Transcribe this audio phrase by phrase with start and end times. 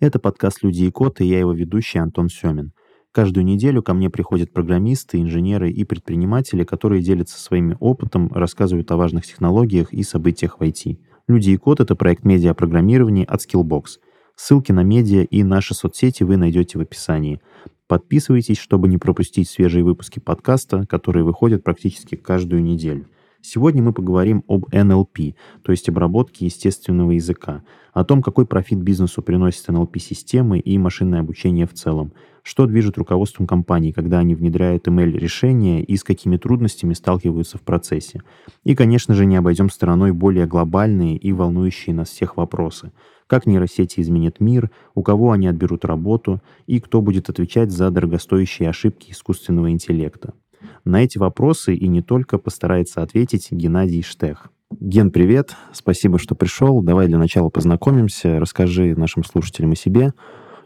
[0.00, 2.72] Это подкаст «Люди и код» и я его ведущий Антон Семин.
[3.12, 8.96] Каждую неделю ко мне приходят программисты, инженеры и предприниматели, которые делятся своим опытом, рассказывают о
[8.96, 10.96] важных технологиях и событиях в IT.
[11.28, 13.98] «Люди и код»— это проект медиапрограммирования от Skillbox.
[14.36, 17.42] Ссылки на медиа и наши соцсети вы найдете в описании.
[17.86, 23.04] Подписывайтесь, чтобы не пропустить свежие выпуски подкаста, которые выходят практически каждую неделю.
[23.42, 27.62] Сегодня мы поговорим об NLP, то есть обработке естественного языка,
[27.94, 32.12] о том, какой профит бизнесу приносит NLP-системы и машинное обучение в целом,
[32.42, 38.22] что движет руководством компании, когда они внедряют ML-решения и с какими трудностями сталкиваются в процессе.
[38.64, 42.92] И, конечно же, не обойдем стороной более глобальные и волнующие нас всех вопросы.
[43.26, 48.68] Как нейросети изменят мир, у кого они отберут работу и кто будет отвечать за дорогостоящие
[48.68, 50.34] ошибки искусственного интеллекта.
[50.84, 54.50] На эти вопросы и не только постарается ответить Геннадий Штех.
[54.78, 55.56] Ген, привет.
[55.72, 56.80] Спасибо, что пришел.
[56.82, 58.38] Давай для начала познакомимся.
[58.38, 60.12] Расскажи нашим слушателям о себе,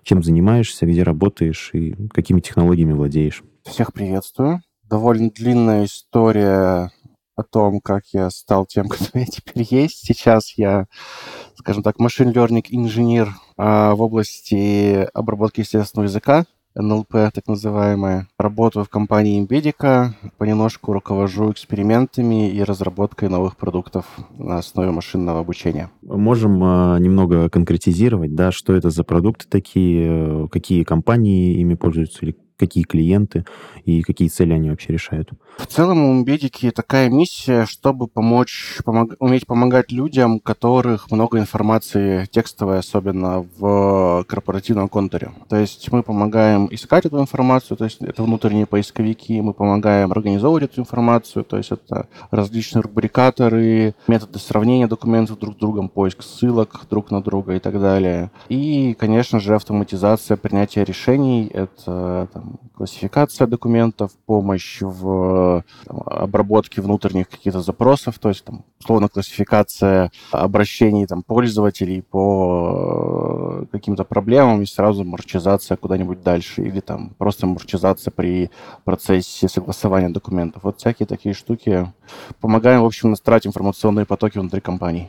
[0.02, 3.42] чем занимаешься, где работаешь и какими технологиями владеешь.
[3.64, 4.60] Всех приветствую.
[4.84, 6.90] Довольно длинная история
[7.36, 10.06] о том, как я стал тем, кто я теперь есть.
[10.06, 10.86] Сейчас я,
[11.56, 16.44] скажем так, машин learning инженер а, в области обработки естественного языка.
[16.74, 18.28] НЛП, так называемое.
[18.38, 25.90] Работаю в компании Embeddika, понемножку руковожу экспериментами и разработкой новых продуктов на основе машинного обучения.
[26.02, 32.36] Можем э, немного конкретизировать, да, что это за продукты такие, какие компании ими пользуются или
[32.56, 33.44] какие клиенты
[33.84, 35.30] и какие цели они вообще решают?
[35.58, 41.38] В целом у Мбедики такая миссия, чтобы помочь, помог, уметь помогать людям, у которых много
[41.38, 45.32] информации текстовой, особенно в корпоративном контуре.
[45.48, 50.64] То есть мы помогаем искать эту информацию, то есть это внутренние поисковики, мы помогаем организовывать
[50.64, 56.86] эту информацию, то есть это различные рубрикаторы, методы сравнения документов друг с другом, поиск ссылок
[56.90, 58.30] друг на друга и так далее.
[58.48, 62.43] И, конечно же, автоматизация принятия решений, это там,
[62.76, 71.06] классификация документов, помощь в там, обработке внутренних каких-то запросов, то есть, там, условно, классификация обращений
[71.06, 78.10] там, пользователей по э, каким-то проблемам и сразу марчизация куда-нибудь дальше, или там просто марчизация
[78.10, 78.50] при
[78.84, 80.64] процессе согласования документов.
[80.64, 81.92] Вот всякие такие штуки
[82.40, 85.08] помогаем, в общем, настраивать информационные потоки внутри компаний.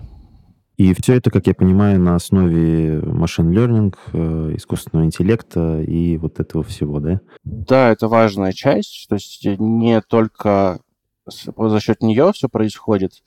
[0.78, 6.40] И все это, как я понимаю, на основе машин learning, э, искусственного интеллекта и вот
[6.40, 7.22] этого всего, да?
[7.44, 9.08] Да, это важная часть.
[9.08, 10.80] То есть не только
[11.26, 13.24] за счет нее все происходит,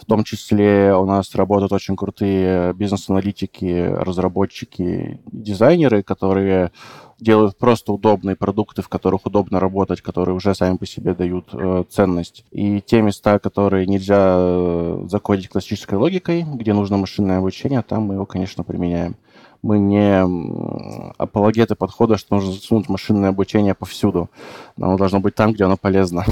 [0.00, 6.72] в том числе у нас работают очень крутые бизнес-аналитики, разработчики, дизайнеры, которые
[7.20, 11.84] делают просто удобные продукты, в которых удобно работать, которые уже сами по себе дают э,
[11.90, 12.44] ценность.
[12.52, 18.14] И те места, которые нельзя э, закодить классической логикой, где нужно машинное обучение, там мы
[18.14, 19.16] его, конечно, применяем.
[19.62, 24.30] Мы не апологеты подхода, что нужно засунуть машинное обучение повсюду.
[24.76, 26.24] Оно должно быть там, где оно полезно.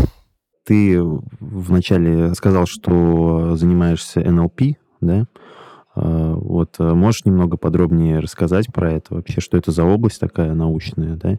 [0.67, 1.01] Ты
[1.39, 5.27] вначале сказал, что занимаешься NLP, да?
[5.95, 10.55] А, вот э, можешь немного подробнее рассказать про это вообще, что это за область такая
[10.55, 11.39] научная, да?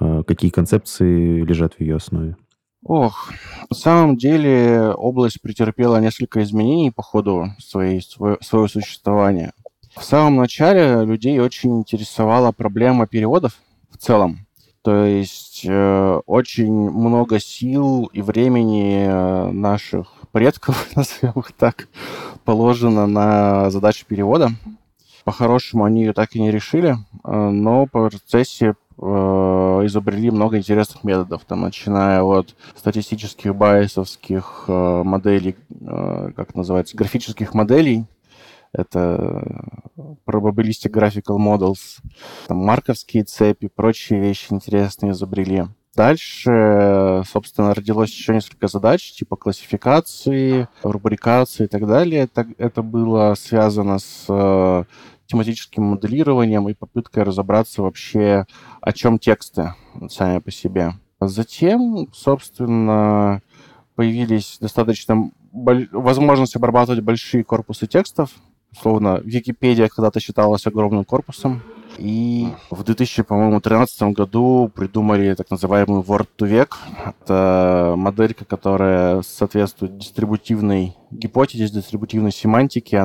[0.00, 2.36] А, какие концепции лежат в ее основе?
[2.84, 3.30] Ох,
[3.70, 9.52] на самом деле область претерпела несколько изменений по ходу своей, свое, своего существования.
[9.94, 13.52] В самом начале людей очень интересовала проблема переводов
[13.90, 14.46] в целом.
[14.82, 21.88] То есть э, очень много сил и времени э, наших предков, назовем их так,
[22.44, 24.50] положено на задачу перевода.
[25.22, 29.04] По-хорошему они ее так и не решили, э, но по процессе э,
[29.84, 35.54] изобрели много интересных методов, там, начиная от статистических байесовских моделей,
[36.34, 38.04] как называется, графических моделей,
[38.72, 39.64] это
[40.26, 42.00] probabilistic graphical models,
[42.46, 45.64] там, марковские цепи, прочие вещи интересные изобрели.
[45.94, 52.22] Дальше, собственно, родилось еще несколько задач, типа классификации, рубрикации и так далее.
[52.22, 54.84] Это, это было связано с э,
[55.26, 58.46] тематическим моделированием и попыткой разобраться вообще,
[58.80, 59.74] о чем тексты
[60.08, 60.94] сами по себе.
[61.20, 63.42] Затем, собственно,
[63.94, 65.88] появились достаточно боль...
[65.92, 68.30] возможность обрабатывать большие корпусы текстов.
[68.80, 71.62] Словно Википедия когда-то считалась огромным корпусом.
[71.98, 76.70] И в 2013 году придумали так называемый Word to Vec.
[77.04, 83.04] Это моделька, которая соответствует дистрибутивной гипотезе, дистрибутивной семантике.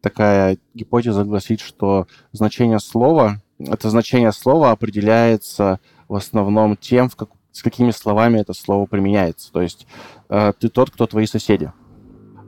[0.00, 7.30] Такая гипотеза гласит, что значение слова, это значение слова определяется в основном тем, в как,
[7.52, 9.52] с какими словами это слово применяется.
[9.52, 9.86] То есть
[10.28, 11.72] э, ты тот, кто твои соседи.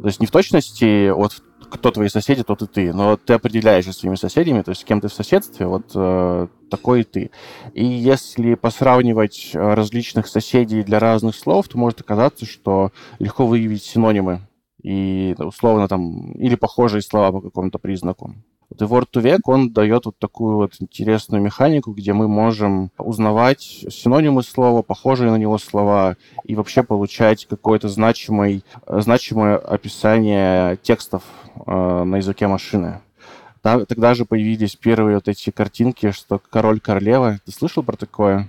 [0.01, 2.93] То есть не в точности от кто твои соседи, тот и ты.
[2.93, 7.01] Но ты определяешься своими соседями, то есть с кем ты в соседстве, вот э, такой
[7.01, 7.31] и ты.
[7.75, 13.83] И если посравнивать э, различных соседей для разных слов, то может оказаться, что легко выявить
[13.83, 14.41] синонимы
[14.83, 18.35] и условно там или похожие слова по какому-то признаку.
[18.71, 24.45] Вот и Word2Vec, он дает вот такую вот интересную механику, где мы можем узнавать синонимы
[24.45, 31.25] слова, похожие на него слова, и вообще получать какое-то значимое, значимое описание текстов
[31.67, 33.01] э, на языке машины.
[33.63, 37.41] Да, тогда же появились первые вот эти картинки, что король-королева.
[37.45, 38.49] Ты слышал про такое?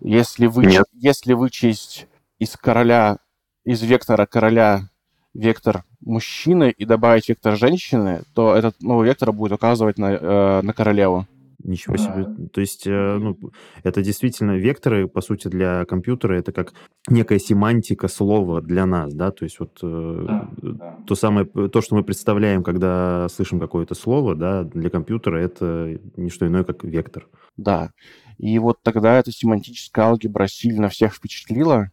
[0.00, 2.06] Если, вы, если вычесть
[2.38, 3.18] из короля,
[3.64, 4.88] из вектора короля
[5.36, 10.72] вектор мужчины и добавить вектор женщины, то этот новый вектор будет указывать на, э, на
[10.72, 11.26] королеву.
[11.62, 12.26] Ничего себе.
[12.52, 13.36] То есть, э, ну,
[13.82, 16.74] это действительно векторы, по сути, для компьютера, это как
[17.08, 20.98] некая семантика слова для нас, да, то есть вот э, да, да.
[21.06, 26.30] то самое, то, что мы представляем, когда слышим какое-то слово, да, для компьютера это не
[26.30, 27.26] что иное, как вектор.
[27.56, 27.90] Да.
[28.38, 31.90] И вот тогда эта семантическая алгебра сильно всех впечатлила,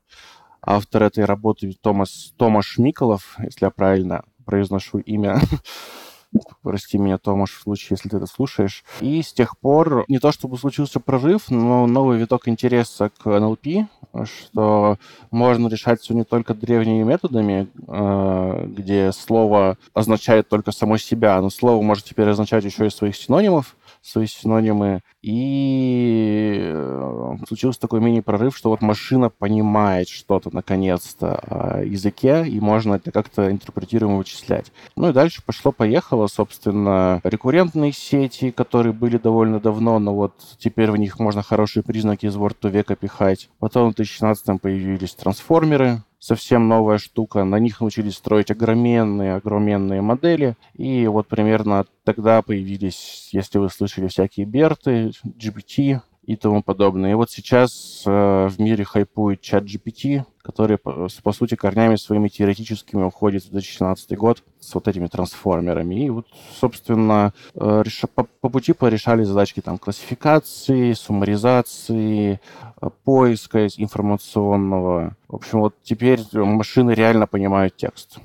[0.66, 5.42] Автор этой работы Томас, Томаш Миколов, если я правильно произношу имя.
[6.64, 8.84] Прости меня, Томаш, в случае, если ты это слушаешь.
[9.02, 13.88] И с тех пор не то чтобы случился прорыв, но новый виток интереса к NLP,
[14.24, 14.98] что
[15.32, 21.50] можно решать все не только древними методами, э, где слово означает только само себя, но
[21.50, 25.02] слово может теперь означать еще и своих синонимов, свои синонимы.
[25.22, 32.96] И э, случился такой мини-прорыв, что вот машина понимает что-то наконец-то о языке, и можно
[32.96, 34.72] это как-то интерпретируемо вычислять.
[34.98, 40.98] Ну и дальше пошло-поехало, собственно, рекуррентные сети, которые были довольно давно, но вот теперь в
[40.98, 43.50] них можно хорошие признаки из Word to века пихать.
[43.60, 47.44] Потом в 2016 появились трансформеры, совсем новая штука.
[47.44, 50.56] На них научились строить огроменные, огроменные модели.
[50.74, 57.12] И вот примерно тогда появились, если вы слышали, всякие Берты, GPT, и тому подобное.
[57.12, 62.30] И вот сейчас э, в мире хайпует чат GPT, который, по, по сути, корнями своими
[62.30, 66.06] теоретическими уходит в 2016 год с вот этими трансформерами.
[66.06, 66.28] И вот,
[66.60, 68.04] собственно, э, реш...
[68.14, 72.40] по, по пути порешали задачки там классификации, суммаризации,
[72.82, 75.16] э, поиска информационного.
[75.28, 78.20] В общем, вот теперь машины реально понимают текст.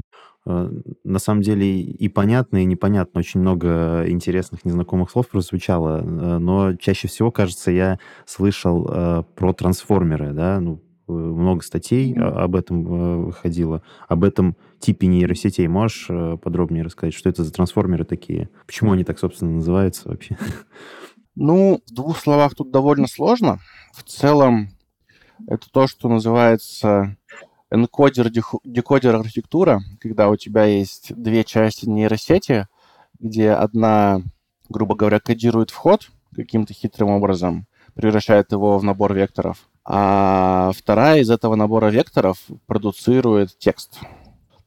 [0.49, 0.71] Э,
[1.05, 3.21] на самом деле и понятно, и непонятно.
[3.21, 9.53] Очень много интересных незнакомых слов прозвучало, э, но чаще всего, кажется, я слышал э, про
[9.53, 12.83] трансформеры, да, ну, много статей об этом
[13.25, 15.67] выходило, об этом типе нейросетей.
[15.67, 16.07] Можешь
[16.43, 18.51] подробнее рассказать, что это за трансформеры такие?
[18.67, 20.37] Почему они так, собственно, называются вообще?
[21.35, 23.59] Ну, в двух словах тут довольно сложно.
[23.95, 24.69] В целом,
[25.47, 27.17] это то, что называется
[27.71, 28.31] энкодер,
[28.65, 32.67] декодер архитектура, когда у тебя есть две части нейросети,
[33.19, 34.23] где одна,
[34.69, 41.31] грубо говоря, кодирует вход каким-то хитрым образом, превращает его в набор векторов, а вторая из
[41.31, 43.99] этого набора векторов продуцирует текст.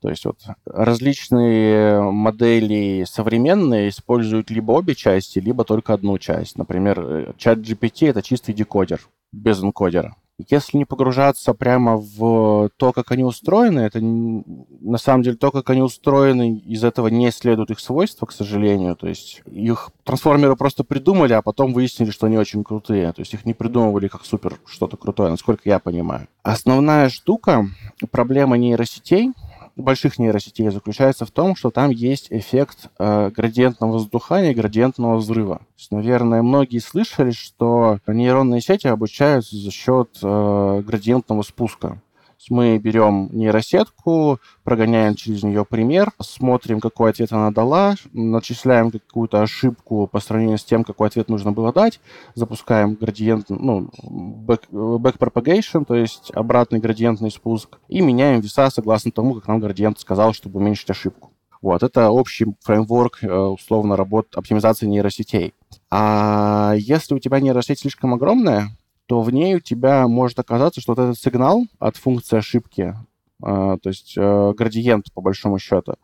[0.02, 6.58] То есть вот различные модели современные используют либо обе части, либо только одну часть.
[6.58, 9.00] Например, чат GPT— это чистый декодер,
[9.32, 10.16] без энкодера.
[10.50, 15.70] Если не погружаться прямо в то, как они устроены, это на самом деле то, как
[15.70, 18.96] они устроены, из этого не следуют их свойства, к сожалению.
[18.96, 23.12] То есть их трансформеры просто придумали, а потом выяснили, что они очень крутые.
[23.14, 26.28] То есть их не придумывали как супер что-то крутое, насколько я понимаю.
[26.44, 27.68] Основная штука,
[28.12, 29.32] проблема нейросетей—
[29.76, 35.58] больших нейросетей заключается в том, что там есть эффект э, градиентного воздухания, градиентного взрыва.
[35.58, 42.02] То есть, наверное, многие слышали, что нейронные сети обучаются за счет э, градиентного спуска
[42.50, 50.08] мы берем нейросетку, прогоняем через нее пример, смотрим, какой ответ она дала, начисляем какую-то ошибку
[50.08, 52.00] по сравнению с тем, какой ответ нужно было дать,
[52.36, 59.12] запускаем градиент, ну, back, back propagation, то есть обратный градиентный спуск, и меняем веса согласно
[59.12, 61.32] тому, как нам градиент сказал, чтобы уменьшить ошибку.
[61.62, 65.54] Вот, это общий фреймворк, э, условно, работ оптимизации нейросетей.
[65.92, 68.76] А если у тебя нейросеть слишком огромная,
[69.12, 72.96] то в ней у тебя может оказаться, что вот этот сигнал от функции ошибки,
[73.44, 75.96] э, то есть э, градиент, по большому счету,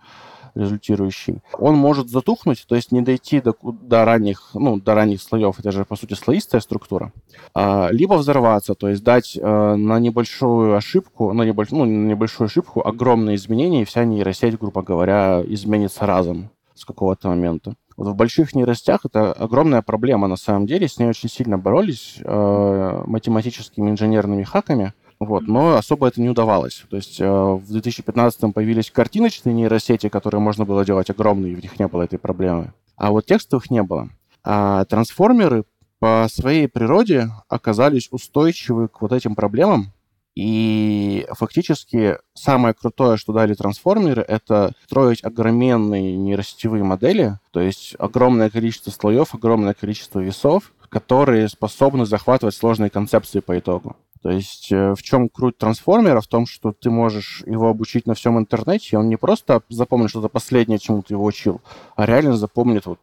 [0.55, 5.57] результирующий, он может затухнуть, то есть не дойти до, до ранних, ну, до ранних слоев,
[5.57, 7.13] это же, по сути, слоистая структура,
[7.53, 12.47] а, либо взорваться, то есть дать а, на небольшую ошибку, на, небольш, ну, на небольшую
[12.47, 17.75] ошибку огромные изменения, и вся нейросеть, грубо говоря, изменится разом с какого-то момента.
[17.97, 20.87] Вот в больших нейросетях это огромная проблема на самом деле.
[20.87, 24.93] С ней очень сильно боролись э, математическими инженерными хаками.
[25.19, 26.85] Вот, но особо это не удавалось.
[26.91, 31.79] То есть э, в 2015 появились картиночные нейросети, которые можно было делать огромные, в них
[31.79, 32.71] не было этой проблемы.
[32.95, 34.09] А вот текстовых не было.
[34.43, 35.63] А трансформеры
[35.99, 39.91] по своей природе оказались устойчивы к вот этим проблемам,
[40.37, 48.51] и фактически самое крутое, что дали трансформеры, это строить огроменные нейросетевые модели, то есть огромное
[48.51, 53.95] количество слоев, огромное количество весов, которые способны захватывать сложные концепции по итогу.
[54.21, 56.21] То есть э, в чем круть трансформера?
[56.21, 60.11] В том, что ты можешь его обучить на всем интернете, и он не просто запомнит
[60.11, 61.61] что-то последнее, чему ты его учил,
[61.95, 62.99] а реально запомнит вот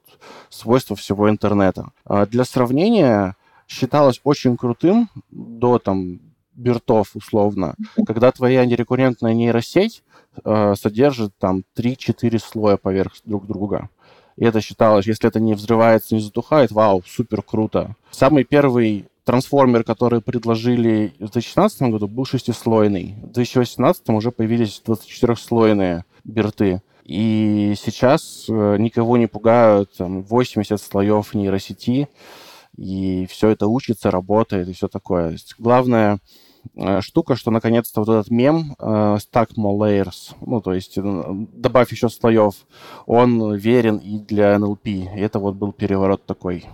[0.50, 1.91] свойства всего интернета.
[2.05, 3.35] А для сравнения,
[3.69, 6.21] считалось очень крутым до там
[6.54, 7.75] биртов условно,
[8.06, 10.02] когда твоя нерекуррентная нейросеть
[10.44, 13.88] э, содержит там 3-4 слоя поверх друг друга.
[14.37, 17.94] И это считалось, если это не взрывается, не затухает, вау, супер круто.
[18.11, 23.14] Самый первый трансформер, который предложили в 2016 году, был шестислойный.
[23.23, 26.82] В 2018 уже появились 24-слойные бирты.
[27.04, 32.08] И сейчас э, никого не пугают там, 80 слоев нейросети,
[32.76, 35.37] и все это учится, работает и все такое.
[35.58, 36.18] Главное,
[37.00, 41.92] штука, что наконец-то вот этот мем uh, Stack More Layers, ну, то есть э, добавь
[41.92, 42.54] еще слоев,
[43.06, 45.09] он верен и для NLP.
[45.14, 46.64] Это вот был переворот такой.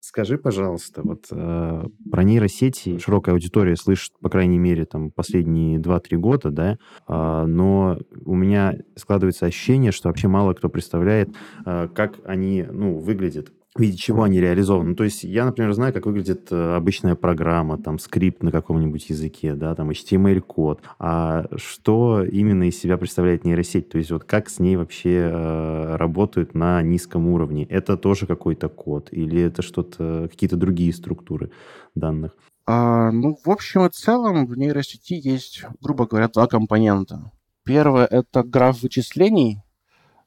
[0.00, 6.16] Скажи, пожалуйста, вот э, про нейросети широкая аудитория слышит, по крайней мере, там последние 2-3
[6.16, 6.78] года, да,
[7.08, 11.30] э, но у меня складывается ощущение, что вообще мало кто представляет,
[11.64, 14.90] э, как они, ну, выглядят в виде чего они реализованы.
[14.90, 19.10] Ну, то есть я, например, знаю, как выглядит э, обычная программа, там, скрипт на каком-нибудь
[19.10, 20.82] языке, да, там, HTML-код.
[21.00, 23.88] А что именно из себя представляет нейросеть?
[23.88, 27.64] То есть вот как с ней вообще э, работают на низком уровне?
[27.64, 31.50] Это тоже какой-то код или это что-то, какие-то другие структуры
[31.96, 32.36] данных?
[32.66, 37.32] А, ну, в общем и целом в нейросети есть, грубо говоря, два компонента.
[37.64, 39.63] Первое— это граф вычислений,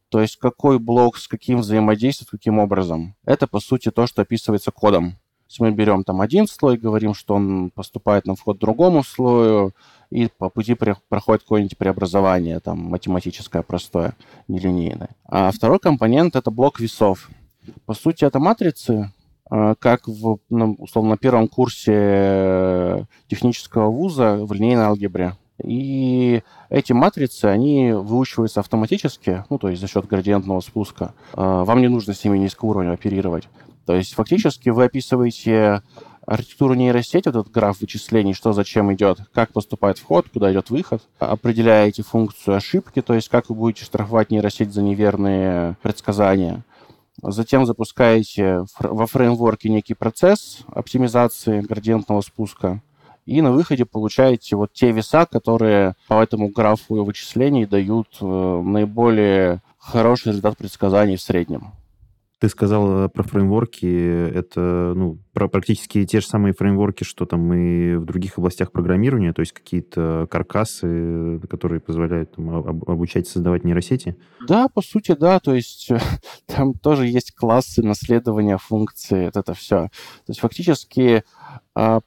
[0.09, 3.15] то есть какой блок с каким взаимодействует, каким образом.
[3.25, 5.11] Это, по сути, то, что описывается кодом.
[5.11, 9.73] То есть мы берем там один слой, говорим, что он поступает на вход другому слою,
[10.09, 14.15] и по пути проходит какое-нибудь преобразование, там, математическое, простое,
[14.47, 15.09] нелинейное.
[15.25, 17.29] А второй компонент— это блок весов.
[17.85, 19.11] По сути, это матрицы,
[19.49, 25.35] э, как в, условно, на первом курсе технического вуза в линейной алгебре.
[25.63, 31.13] И эти матрицы, они выучиваются автоматически, ну, то есть за счет градиентного спуска.
[31.33, 33.47] А, вам не нужно с ними низкого уровня оперировать.
[33.85, 35.81] То есть фактически вы описываете
[36.25, 41.01] архитектуру нейросети, вот этот граф вычислений, что зачем идет, как поступает вход, куда идет выход,
[41.19, 46.65] определяете функцию ошибки, то есть как вы будете штрафовать нейросеть за неверные предсказания.
[47.23, 52.81] Затем запускаете во фреймворке некий процесс оптимизации градиентного спуска,
[53.27, 59.61] и на выходе получаете вот те веса, которые по этому графу вычислений дают э, наиболее
[59.77, 61.73] хороший результат предсказаний в среднем.
[62.39, 64.29] Ты сказал э, про фреймворки.
[64.29, 69.33] Это ну, про практически те же самые фреймворки, что там и в других областях программирования,
[69.33, 74.15] то есть какие-то каркасы, которые позволяют там, обучать создавать нейросети?
[74.47, 75.39] Да, по сути, да.
[75.41, 75.89] То есть
[76.45, 79.87] там тоже есть классы наследования функций, это все.
[79.87, 81.23] То есть фактически
[81.75, 81.99] а,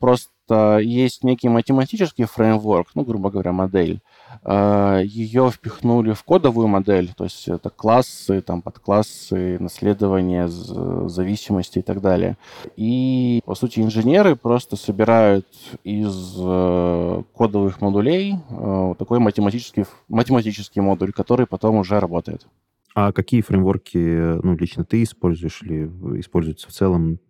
[0.50, 4.00] просто есть некий математический фреймворк, ну, грубо говоря, модель,
[4.42, 11.82] а, ее впихнули в кодовую модель, то есть это классы, там, подклассы, наследование, зависимости и
[11.82, 12.36] так далее.
[12.76, 15.46] И, по сути, инженеры просто собирают
[15.84, 22.46] из э, кодовых модулей э, такой математический, математический модуль, который потом уже работает.
[22.94, 25.86] А какие фреймворки, ну, лично ты используешь или
[26.18, 27.20] используются в целом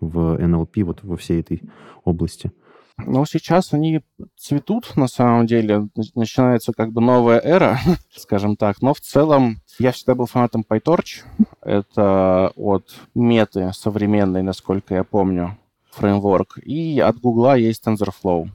[0.00, 1.62] в NLP, вот во всей этой
[2.04, 2.52] области?
[3.06, 4.02] Но сейчас они
[4.36, 5.88] цветут, на самом деле.
[6.14, 7.78] Начинается как бы новая эра,
[8.16, 8.82] скажем так.
[8.82, 11.22] Но в целом я всегда был фанатом PyTorch.
[11.62, 15.56] Это от меты современной, насколько я помню,
[15.90, 16.58] фреймворк.
[16.58, 18.50] И от Гугла есть TensorFlow.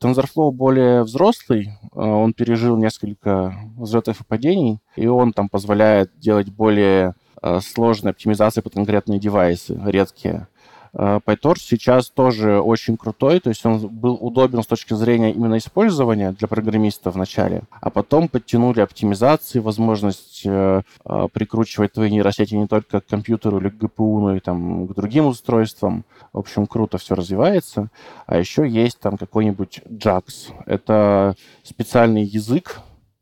[0.00, 6.48] TensorFlow более взрослый, э, он пережил несколько взлетов и падений, и он там позволяет делать
[6.48, 10.48] более э, сложные оптимизации под конкретные девайсы, редкие.
[10.92, 15.58] Э, PyTorch сейчас тоже очень крутой, то есть он был удобен с точки зрения именно
[15.58, 22.54] использования для программиста в начале, а потом подтянули оптимизации, возможность э, э, прикручивать твои нейросети
[22.54, 26.04] не только к компьютеру или к GPU, но и там к другим устройствам.
[26.32, 27.88] В общем, круто все развивается.
[28.26, 30.52] А еще есть там какой-нибудь JAX.
[30.66, 32.80] Это специальный язык,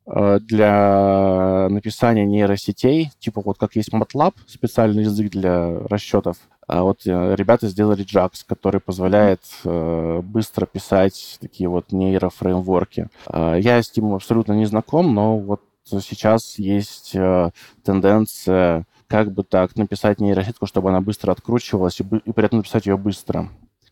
[0.09, 6.37] для написания нейросетей, типа вот как есть MATLAB, специальный язык для расчетов,
[6.69, 13.07] а вот э, ребята сделали JAX, который позволяет э, быстро писать такие вот нейрофреймворки.
[13.33, 17.49] Э, я с ним абсолютно не знаком, но вот сейчас есть э,
[17.83, 22.85] тенденция как бы так написать нейросетку, чтобы она быстро откручивалась и, и при этом написать
[22.85, 23.49] ее быстро.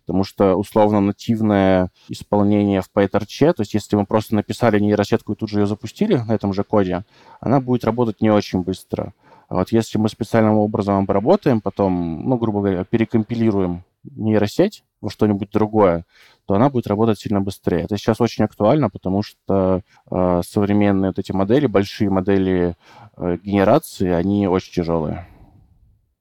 [0.07, 5.35] Потому что, условно, нативное исполнение в PyTorch, то есть если мы просто написали нейросетку и
[5.35, 7.03] тут же ее запустили на этом же коде,
[7.41, 9.13] она будет работать не очень быстро.
[9.49, 13.83] А вот если мы специальным образом обработаем, потом, ну, грубо говоря, перекомпилируем
[14.15, 16.05] нейросеть во что-нибудь другое,
[16.45, 17.81] то она будет работать сильно быстрее.
[17.81, 22.77] Это сейчас очень актуально, потому что э, современные вот эти модели, большие модели
[23.17, 25.27] э, генерации, они очень тяжелые.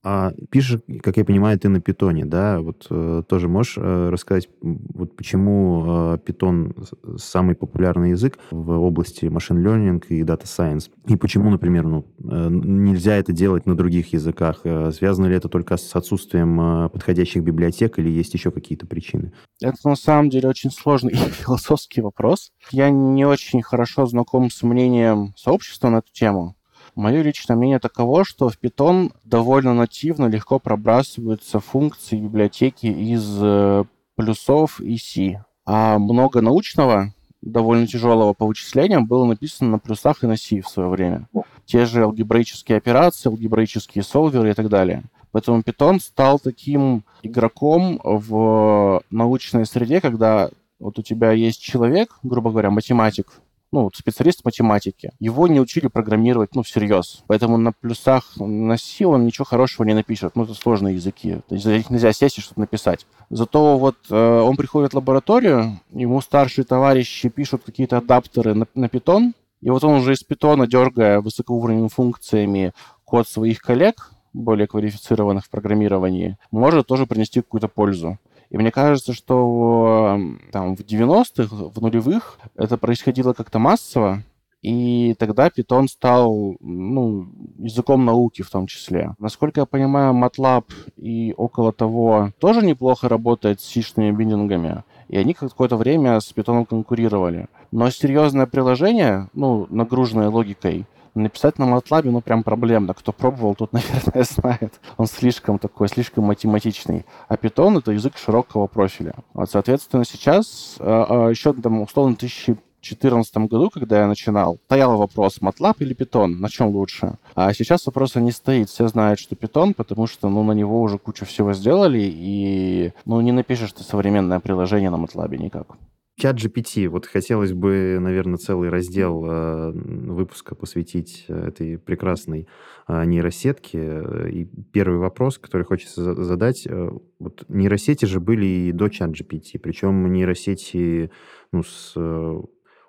[0.03, 2.61] А пишешь, как я понимаю, ты на питоне, да?
[2.61, 6.75] Вот э, тоже можешь э, рассказать, вот почему э, питон
[7.17, 10.89] самый популярный язык в области машин learning и data science?
[11.07, 14.61] И почему, например, ну, э, нельзя это делать на других языках?
[14.65, 19.33] Э, связано ли это только с отсутствием э, подходящих библиотек или есть еще какие-то причины?
[19.61, 22.51] Это на самом деле очень сложный философский вопрос.
[22.71, 26.56] Я не очень хорошо знаком с мнением сообщества на эту тему.
[26.97, 33.83] Мое личное мнение таково, что в Python довольно нативно легко пробрасываются функции библиотеки из э,
[34.15, 35.45] плюсов и C.
[35.63, 37.13] А много научного,
[37.43, 41.29] довольно тяжелого по вычислениям, было написано на плюсах и на C в свое время.
[41.65, 45.03] Те же алгебраические операции, алгебраические солверы и так далее.
[45.31, 50.49] Поэтому Python стал таким игроком в научной среде, когда
[50.79, 53.39] вот у тебя есть человек, грубо говоря, математик,
[53.71, 55.11] ну, специалист математики.
[55.19, 57.23] Его не учили программировать, ну, всерьез.
[57.27, 60.35] Поэтому на плюсах, на C он ничего хорошего не напишет.
[60.35, 61.41] Ну, это сложные языки.
[61.49, 63.05] За нельзя сесть и что-то написать.
[63.29, 69.33] Зато вот э, он приходит в лабораторию, ему старшие товарищи пишут какие-то адаптеры на, Python,
[69.61, 75.49] и вот он уже из питона, дергая высокоуровневыми функциями код своих коллег, более квалифицированных в
[75.49, 78.19] программировании, может тоже принести какую-то пользу.
[78.49, 80.19] И мне кажется, что
[80.51, 84.23] там в 90-х, в нулевых это происходило как-то массово,
[84.61, 89.13] и тогда Python стал ну, языком науки в том числе.
[89.19, 90.65] Насколько я понимаю, MATLAB
[90.97, 94.83] и около того тоже неплохо работает с сишными биндингами.
[95.09, 97.47] И они какое-то время с Python конкурировали.
[97.71, 100.85] Но серьезное приложение, ну, нагруженное логикой,
[101.17, 102.93] Написать на MATLAB, ну, прям проблемно.
[102.93, 104.79] Кто пробовал, тот, наверное, знает.
[104.97, 107.05] Он слишком такой, слишком математичный.
[107.27, 109.15] А Python— это язык широкого профиля.
[109.33, 115.39] Вот, соответственно, сейчас, э, э, еще там, условно, 2014 году, когда я начинал, стоял вопрос,
[115.41, 117.15] MATLAB или Python, на чем лучше.
[117.33, 118.69] А сейчас вопроса не стоит.
[118.69, 123.21] Все знают, что Python, потому что ну, на него уже кучу всего сделали, и ну,
[123.21, 125.77] не напишешь ты современное приложение на MATLAB никак.
[126.19, 126.87] Чат GPT.
[126.87, 132.47] Вот хотелось бы, наверное, целый раздел э, выпуска посвятить э, этой прекрасной
[132.87, 134.03] э, нейросетке.
[134.31, 136.65] И первый вопрос, который хочется задать.
[136.65, 141.11] Э, вот нейросети же были и до чат GPT, причем нейросети
[141.51, 142.41] ну, с э,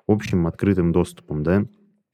[0.07, 1.67] общим открытым доступом, да?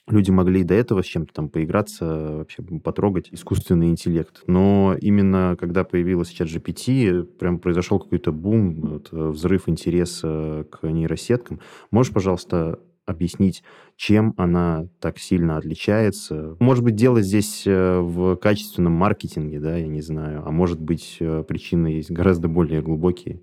[0.09, 2.05] Люди могли и до этого с чем-то там поиграться,
[2.39, 4.43] вообще потрогать искусственный интеллект.
[4.47, 11.61] Но именно когда появилась чат GPT, прям произошел какой-то бум, вот, взрыв интереса к нейросеткам.
[11.91, 13.63] Можешь, пожалуйста, объяснить,
[13.97, 16.57] чем она так сильно отличается.
[16.59, 21.19] Может быть, дело здесь э, в качественном маркетинге, да, я не знаю, а может быть,
[21.21, 23.43] э, причины есть гораздо более глубокие.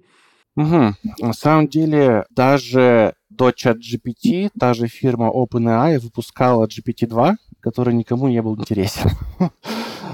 [0.56, 0.94] Угу.
[1.20, 8.40] На самом деле, даже до ChatGPT та же фирма OpenAI выпускала GPT-2, который никому не
[8.40, 9.10] был интересен.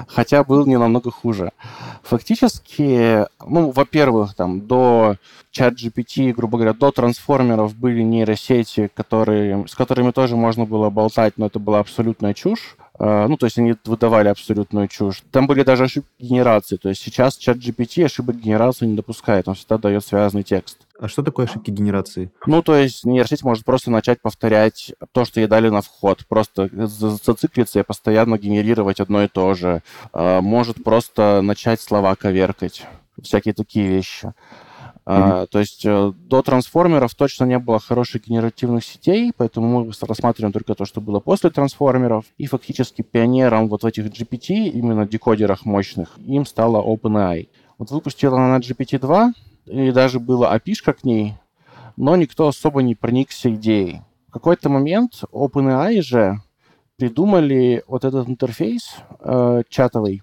[0.07, 1.51] Хотя был не намного хуже.
[2.03, 5.17] Фактически, ну, во-первых, там, до
[5.51, 11.47] ChatGPT, грубо говоря, до трансформеров были нейросети, которые, с которыми тоже можно было болтать, но
[11.47, 12.77] это была абсолютная чушь.
[12.99, 15.21] А, ну, то есть они выдавали абсолютную чушь.
[15.31, 16.77] Там были даже ошибки генерации.
[16.77, 19.49] То есть сейчас чат GPT ошибок генерации не допускает.
[19.49, 20.77] Он всегда дает связанный текст.
[20.99, 22.31] А что такое ошибки генерации?
[22.45, 26.25] Ну, то есть нейросеть может просто начать повторять то, что ей дали на вход.
[26.27, 29.83] Просто зациклиться и постоянно генерировать одно и то же.
[30.11, 32.85] А, может просто начать слова коверкать.
[33.21, 34.25] Всякие такие вещи.
[34.25, 34.33] Mm-hmm.
[35.05, 40.51] А, то есть э, до трансформеров точно не было хороших генеративных сетей, поэтому мы рассматриваем
[40.51, 42.25] только то, что было после трансформеров.
[42.37, 47.47] И фактически пионером вот в этих GPT, именно декодерах мощных, им стала OpenAI.
[47.77, 49.33] Вот выпустила она GPT-2,
[49.67, 51.35] и даже была api к ней,
[51.95, 54.01] но никто особо не проникся идеей.
[54.29, 56.41] В какой-то момент OpenAI же
[56.97, 60.21] придумали вот этот интерфейс э, чатовый,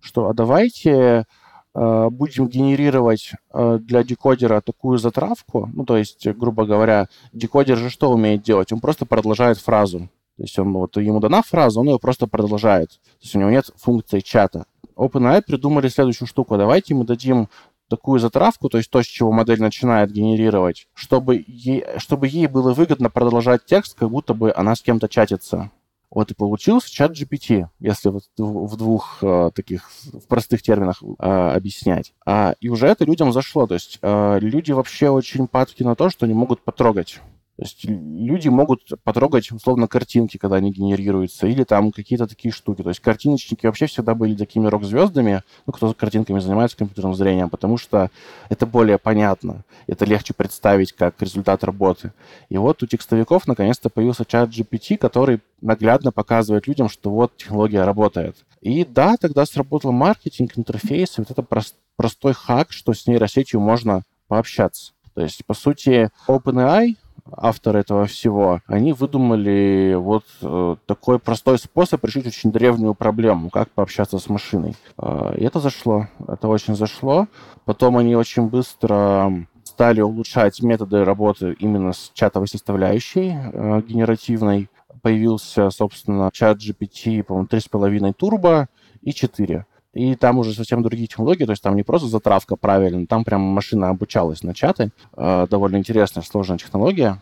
[0.00, 1.26] что а давайте
[1.74, 7.88] Э, будем генерировать э, для декодера такую затравку, ну, то есть, грубо говоря, декодер же
[7.88, 8.72] что умеет делать?
[8.72, 10.00] Он просто продолжает фразу.
[10.36, 12.90] То есть он, вот ему дана фраза, он ее просто продолжает.
[12.90, 14.66] То есть у него нет функции чата.
[14.96, 16.58] OpenAI придумали следующую штуку.
[16.58, 17.48] Давайте мы дадим
[17.92, 22.72] такую затравку, то есть то, с чего модель начинает генерировать, чтобы ей, чтобы ей было
[22.72, 25.70] выгодно продолжать текст, как будто бы она с кем-то чатится.
[26.10, 31.26] Вот и получился чат GPT, если вот в двух э, таких в простых терминах э,
[31.26, 32.14] объяснять.
[32.26, 33.66] А, и уже это людям зашло.
[33.66, 37.20] То есть э, люди вообще очень падки на то, что не могут потрогать
[37.56, 42.82] то есть люди могут потрогать, условно, картинки, когда они генерируются, или там какие-то такие штуки.
[42.82, 47.76] То есть картиночники вообще всегда были такими рок-звездами, ну, кто картинками занимается компьютерным зрением, потому
[47.76, 48.10] что
[48.48, 52.12] это более понятно, это легче представить как результат работы.
[52.48, 57.84] И вот у текстовиков наконец-то появился чат GPT, который наглядно показывает людям, что вот технология
[57.84, 58.36] работает.
[58.62, 64.04] И да, тогда сработал маркетинг, интерфейс, вот это прост, простой хак, что с нейросетью можно
[64.26, 64.92] пообщаться.
[65.14, 66.96] То есть, по сути, OpenAI
[67.30, 73.70] авторы этого всего, они выдумали вот э, такой простой способ решить очень древнюю проблему, как
[73.70, 74.74] пообщаться с машиной.
[74.98, 77.28] Э, и это зашло, это очень зашло.
[77.64, 84.68] Потом они очень быстро стали улучшать методы работы именно с чатовой составляющей э, генеративной.
[85.00, 88.68] Появился, собственно, чат GPT, по-моему, 3,5 турбо
[89.00, 89.66] и 4.
[89.94, 93.42] И там уже совсем другие технологии, то есть там не просто затравка правильно, там прям
[93.42, 94.90] машина обучалась на чаты.
[95.16, 97.20] Э, довольно интересная, сложная технология.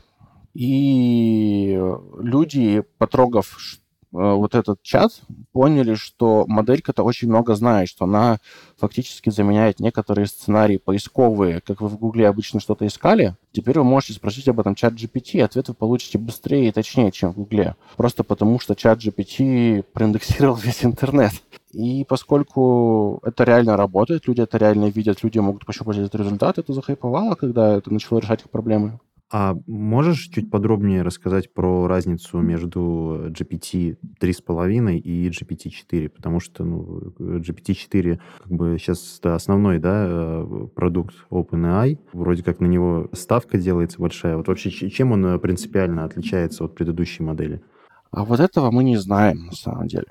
[0.54, 1.80] И
[2.18, 3.76] люди, потрогав э,
[4.12, 5.20] вот этот чат,
[5.52, 8.38] поняли, что моделька-то очень много знает, что она
[8.78, 11.60] фактически заменяет некоторые сценарии поисковые.
[11.60, 15.32] Как вы в Гугле обычно что-то искали, теперь вы можете спросить об этом чат GPT,
[15.34, 17.74] и ответ вы получите быстрее и точнее, чем в Гугле.
[17.96, 21.32] Просто потому, что чат GPT проиндексировал весь интернет.
[21.72, 26.72] И поскольку это реально работает, люди это реально видят, люди могут пощупать этот результат, это
[26.72, 28.98] захайповало, когда это начало решать их проблемы.
[29.32, 36.08] А можешь чуть подробнее рассказать про разницу между GPT 3.5 и GPT 4?
[36.08, 41.98] Потому что ну, GPT 4 как бы сейчас основной да, э, продукт OpenAI.
[42.12, 44.36] Вроде как на него ставка делается большая.
[44.36, 47.62] Вот вообще чем он принципиально отличается от предыдущей модели?
[48.10, 50.06] А вот этого мы не знаем на самом деле.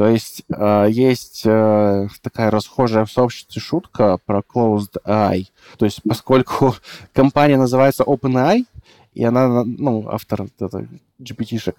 [0.00, 5.48] То есть э, есть э, такая расхожая в сообществе шутка про closed eye.
[5.76, 6.74] То есть поскольку
[7.12, 8.64] компания называется OpenAI,
[9.12, 10.86] и она, ну, автор это,
[11.20, 11.74] GPT-шек,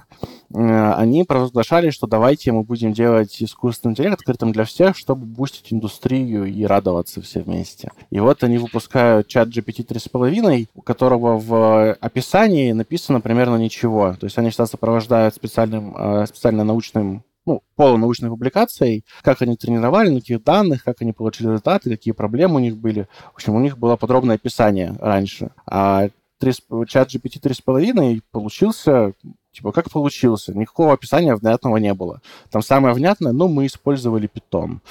[0.53, 5.73] э, они провозглашали, что давайте мы будем делать искусственный интеллект открытым для всех, чтобы бустить
[5.73, 7.89] индустрию и радоваться все вместе.
[8.11, 14.13] И вот они выпускают чат GPT 3.5, у которого в описании написано примерно ничего.
[14.19, 20.09] То есть они сейчас сопровождают специальным, э, специально научным ну, полунаучной публикацией, как они тренировали,
[20.09, 23.07] на каких данных, как они получили результаты, какие проблемы у них были.
[23.31, 25.51] В общем, у них было подробное описание раньше.
[25.65, 26.53] А 3,
[26.87, 29.13] чат GPT 3.5 получился
[29.51, 30.57] Типа, как получился?
[30.57, 32.21] Никакого описания внятного не было.
[32.49, 34.81] Там самое внятное, ну, мы использовали питон.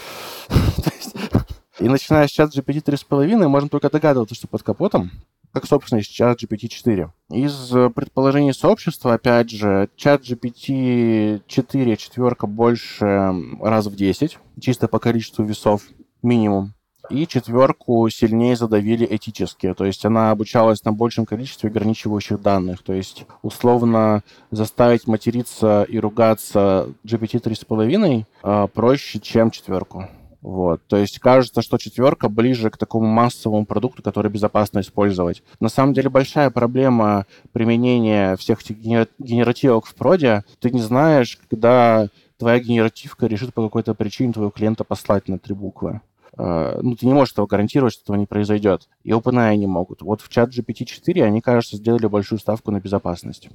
[1.81, 5.11] И начиная с чат GPT 3.5, можно только догадываться, что под капотом
[5.53, 7.11] как, собственно, и чат GPT-4.
[7.31, 14.99] Из э, предположений сообщества, опять же, чат GPT-4 четверка больше раз в 10, чисто по
[14.99, 15.83] количеству весов
[16.23, 16.75] минимум.
[17.09, 19.75] И четверку сильнее задавили этически.
[19.75, 22.83] То есть она обучалась на большем количестве ограничивающих данных.
[22.83, 30.09] То есть, условно, заставить материться и ругаться GPT 3.5 э, проще, чем четверку.
[30.43, 30.81] Вот.
[30.87, 35.43] То есть кажется, что четверка ближе к такому массовому продукту, который безопасно использовать.
[35.61, 40.45] На самом деле большая проблема применения всех этих генеративок в проде.
[40.61, 45.55] Ты не знаешь, когда твоя генеративка решит по какой-то причине твоего клиента послать на три
[45.55, 46.01] буквы.
[46.37, 48.89] Uh, ну, ты не можешь этого гарантировать, что этого не произойдет.
[49.03, 50.01] И OpenAI не могут.
[50.01, 53.51] Вот в чат GPT-4 они, кажется, сделали большую ставку на безопасность.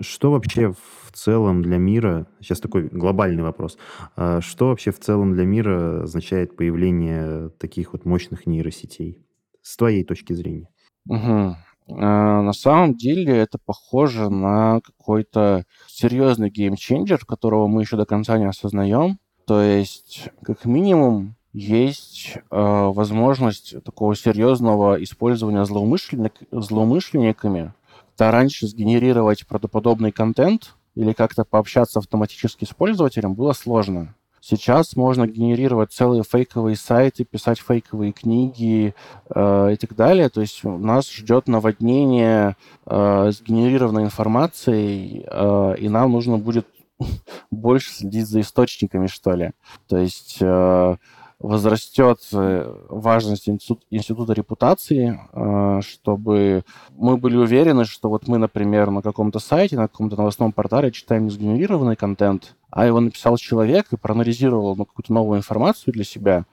[0.00, 3.76] Что вообще в целом для мира, сейчас такой глобальный вопрос,
[4.16, 9.26] а что вообще в целом для мира означает появление таких вот мощных нейросетей?
[9.60, 10.68] С твоей точки зрения.
[11.08, 11.56] Угу.
[11.88, 18.46] На самом деле это похоже на какой-то серьезный геймченджер, которого мы еще до конца не
[18.46, 19.18] осознаем.
[19.46, 27.74] То есть, как минимум, есть э, возможность такого серьезного использования злоумышленник, злоумышленниками
[28.16, 34.14] то раньше сгенерировать правдоподобный контент или как-то пообщаться автоматически с пользователем было сложно.
[34.46, 38.94] Сейчас можно генерировать целые фейковые сайты, писать фейковые книги
[39.34, 40.28] э, и так далее.
[40.28, 46.66] То есть нас ждет наводнение э, сгенерированной информацией, э, и нам нужно будет
[47.50, 49.52] больше следить за источниками, что ли.
[49.88, 50.96] То есть э,
[51.38, 58.90] возрастет э, важность институт, института репутации, э, чтобы мы были уверены, что вот мы, например,
[58.90, 63.86] на каком-то сайте, на каком-то новостном портале читаем не сгенерированный контент, а его написал человек
[63.92, 66.44] и проанализировал ну, какую-то новую информацию для себя,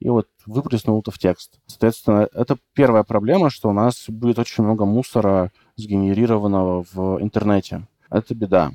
[0.00, 1.60] и вот выплеснул это в текст.
[1.66, 7.86] Соответственно, это первая проблема, что у нас будет очень много мусора, сгенерированного в интернете.
[8.10, 8.72] Это беда.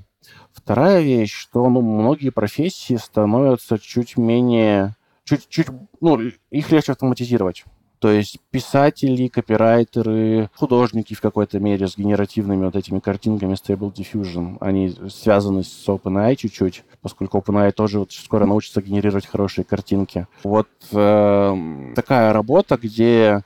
[0.53, 4.95] Вторая вещь, что ну, многие профессии становятся чуть менее...
[5.25, 5.67] Чуть-чуть,
[6.01, 6.19] ну,
[6.51, 7.65] их легче автоматизировать.
[7.99, 14.57] То есть писатели, копирайтеры, художники в какой-то мере с генеративными вот этими картинками Stable Diffusion,
[14.59, 20.27] они связаны с OpenAI чуть-чуть, поскольку OpenAI тоже вот скоро научится генерировать хорошие картинки.
[20.43, 23.41] Вот э, такая работа, где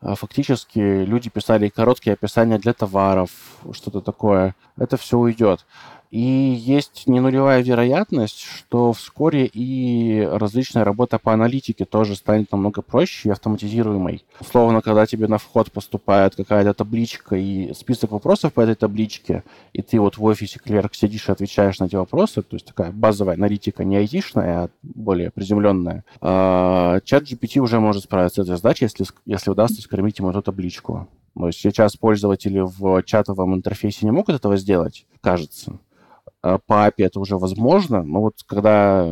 [0.00, 3.30] э, фактически люди писали короткие описания для товаров,
[3.72, 4.54] что-то такое.
[4.76, 5.66] Это все уйдет.
[6.14, 12.82] И есть не нулевая вероятность, что вскоре и различная работа по аналитике тоже станет намного
[12.82, 14.24] проще и автоматизируемой.
[14.38, 19.82] Условно, когда тебе на вход поступает какая-то табличка и список вопросов по этой табличке, и
[19.82, 23.34] ты вот в офисе клерк сидишь и отвечаешь на эти вопросы, то есть такая базовая
[23.34, 28.84] аналитика не айтишная, а более приземленная, а, чат GPT уже может справиться с этой задачей,
[28.84, 31.08] если, если удастся скормить ему эту табличку.
[31.36, 35.80] Есть сейчас пользователи в чатовом интерфейсе не могут этого сделать, кажется.
[36.44, 39.10] А по API это уже возможно, но вот когда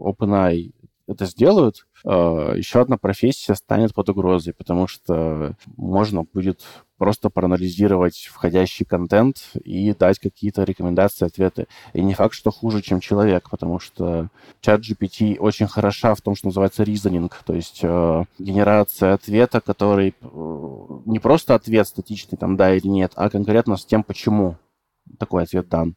[0.00, 0.72] OpenAI
[1.06, 6.64] это сделают, а, еще одна профессия станет под угрозой, потому что можно будет
[6.96, 11.66] просто проанализировать входящий контент и дать какие-то рекомендации, ответы.
[11.92, 14.28] И не факт, что хуже, чем человек, потому что
[14.62, 20.14] чат GPT очень хороша в том, что называется reasoning, то есть э, генерация ответа, который
[20.18, 24.56] э, не просто ответ статичный, там да или нет, а конкретно с тем, почему
[25.18, 25.94] такой ответ дан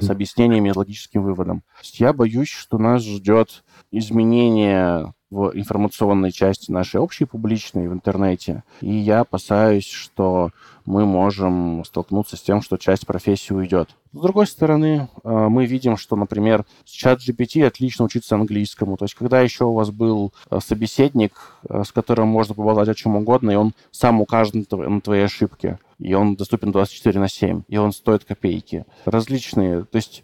[0.00, 1.62] с объяснениями и логическим выводом.
[1.94, 8.64] Я боюсь, что нас ждет изменение в информационной части нашей общей публичной в интернете.
[8.82, 10.50] И я опасаюсь, что
[10.84, 13.96] мы можем столкнуться с тем, что часть профессии уйдет.
[14.12, 18.98] С другой стороны, э, мы видим, что, например, чат GPT отлично учится английскому.
[18.98, 21.32] То есть, когда еще у вас был э, собеседник,
[21.66, 25.78] э, с которым можно поболтать о чем угодно, и он сам укажет на твои ошибки,
[26.02, 28.84] и он доступен 24 на 7, и он стоит копейки.
[29.04, 29.84] Различные.
[29.84, 30.22] То есть,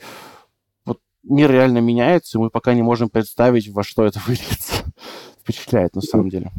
[0.84, 4.84] вот мир реально меняется, и мы пока не можем представить, во что это выльется.
[5.40, 6.52] Впечатляет, на самом деле.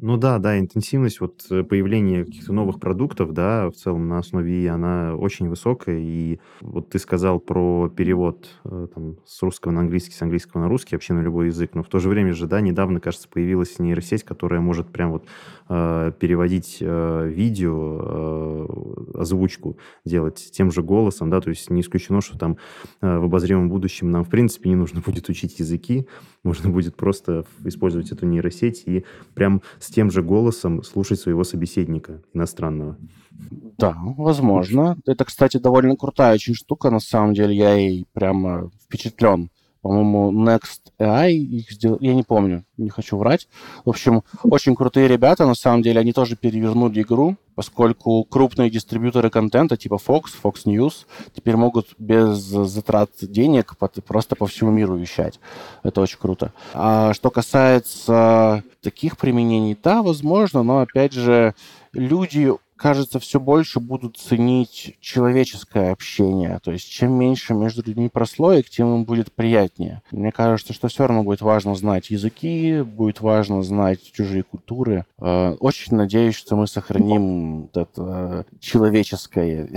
[0.00, 4.50] Ну да, да, интенсивность вот э, появления каких-то новых продуктов, да, в целом на основе
[4.50, 5.98] ИИ, она очень высокая.
[6.00, 10.68] И вот ты сказал про перевод э, там, с русского на английский, с английского на
[10.68, 11.74] русский, вообще на любой язык.
[11.74, 15.26] Но в то же время же, да, недавно, кажется, появилась нейросеть, которая может прям вот
[15.68, 22.20] э, переводить э, видео, э, озвучку делать тем же голосом, да, то есть не исключено,
[22.20, 22.56] что там
[23.00, 26.08] э, в обозримом будущем нам, в принципе, не нужно будет учить языки,
[26.44, 29.04] можно будет просто использовать эту нейросеть и
[29.34, 32.96] прям с тем же голосом слушать своего собеседника иностранного.
[33.78, 34.96] Да, возможно.
[35.06, 37.56] Это, кстати, довольно крутая очень штука, на самом деле.
[37.56, 39.50] Я ей прямо впечатлен.
[39.84, 43.48] По-моему, Next AI их сделал, я не помню, не хочу врать.
[43.84, 49.28] В общем, очень крутые ребята, на самом деле, они тоже перевернули игру, поскольку крупные дистрибьюторы
[49.28, 55.38] контента, типа Fox, Fox News, теперь могут без затрат денег просто по всему миру вещать.
[55.82, 56.54] Это очень круто.
[56.72, 61.54] А что касается таких применений, да, возможно, но, опять же,
[61.92, 66.58] люди кажется, все больше будут ценить человеческое общение.
[66.62, 70.02] То есть чем меньше между людьми прослоек, тем им будет приятнее.
[70.10, 75.04] Мне кажется, что все равно будет важно знать языки, будет важно знать чужие культуры.
[75.18, 79.68] Э, очень надеюсь, что мы сохраним это человеческое,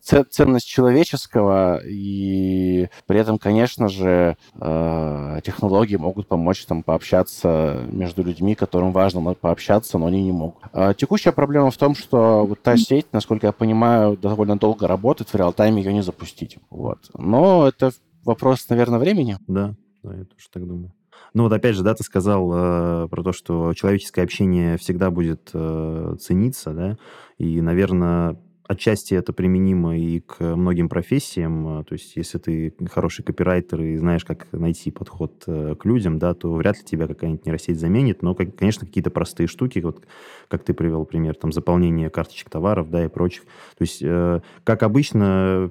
[0.30, 8.54] ценность человеческого, и при этом, конечно же, э, технологии могут помочь там пообщаться между людьми,
[8.54, 10.62] которым важно пообщаться, но они не могут.
[10.72, 15.30] А текущая проблема в том, что вот та сеть, насколько я понимаю, довольно долго работает,
[15.30, 16.58] в реал-тайме ее не запустить.
[16.70, 16.98] Вот.
[17.14, 17.90] Но это
[18.24, 19.38] вопрос, наверное, времени.
[19.46, 20.92] Да, да, я тоже так думаю.
[21.34, 25.50] Ну вот опять же, да, ты сказал э, про то, что человеческое общение всегда будет
[25.52, 26.98] э, цениться, да,
[27.38, 28.36] и, наверное,
[28.68, 31.86] Отчасти это применимо и к многим профессиям.
[31.86, 36.34] То есть, если ты хороший копирайтер и знаешь, как найти подход э, к людям, да,
[36.34, 38.20] то вряд ли тебя какая-нибудь нейросеть заменит.
[38.20, 40.04] Но, конечно, какие-то простые штуки, вот
[40.48, 43.44] как ты привел пример, там, заполнение карточек товаров, да, и прочих.
[43.44, 45.70] То есть, э, как обычно,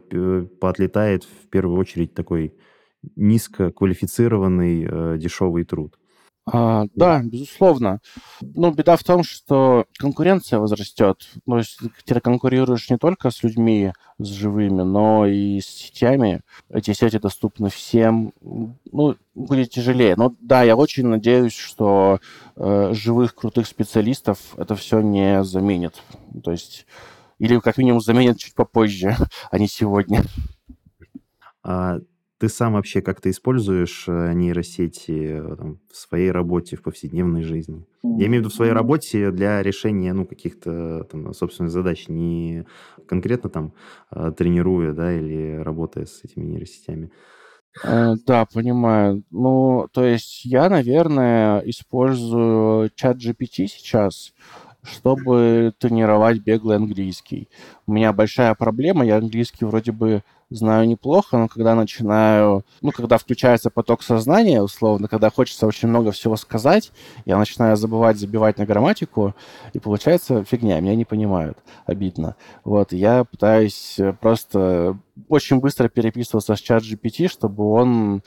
[0.60, 2.56] поотлетает в первую очередь такой
[3.16, 6.00] низкоквалифицированный дешевый труд.
[6.50, 8.00] А, да, безусловно.
[8.42, 11.28] Но беда в том, что конкуренция возрастет.
[11.46, 16.42] То есть ты конкурируешь не только с людьми, с живыми, но и с сетями.
[16.70, 18.34] Эти сети доступны всем.
[18.42, 20.16] Ну, будет тяжелее.
[20.16, 22.22] Но да, я очень надеюсь, что
[22.56, 26.02] э, живых крутых специалистов это все не заменит.
[26.46, 26.86] То есть
[27.40, 29.18] или как минимум заменит чуть попозже,
[29.52, 30.24] а не сегодня.
[31.62, 31.98] А
[32.40, 37.86] ты сам вообще как-то используешь э, нейросети э, там, в своей работе, в повседневной жизни?
[38.04, 42.66] Я имею в виду в своей работе для решения ну, каких-то там, собственных задач, не
[43.08, 43.74] конкретно там
[44.12, 47.12] э, тренируя да, или работая с этими нейросетями.
[47.84, 49.24] Да, понимаю.
[49.30, 54.34] Ну, то есть я, наверное, использую чат GPT сейчас,
[54.82, 57.50] чтобы тренировать беглый английский.
[57.86, 63.18] У меня большая проблема, я английский вроде бы знаю неплохо, но когда начинаю, ну, когда
[63.18, 66.92] включается поток сознания, условно, когда хочется очень много всего сказать,
[67.26, 69.36] я начинаю забывать, забивать на грамматику,
[69.74, 71.58] и получается фигня, меня не понимают.
[71.86, 72.36] Обидно.
[72.64, 78.22] Вот, я пытаюсь просто очень быстро переписывался с чат GPT, чтобы он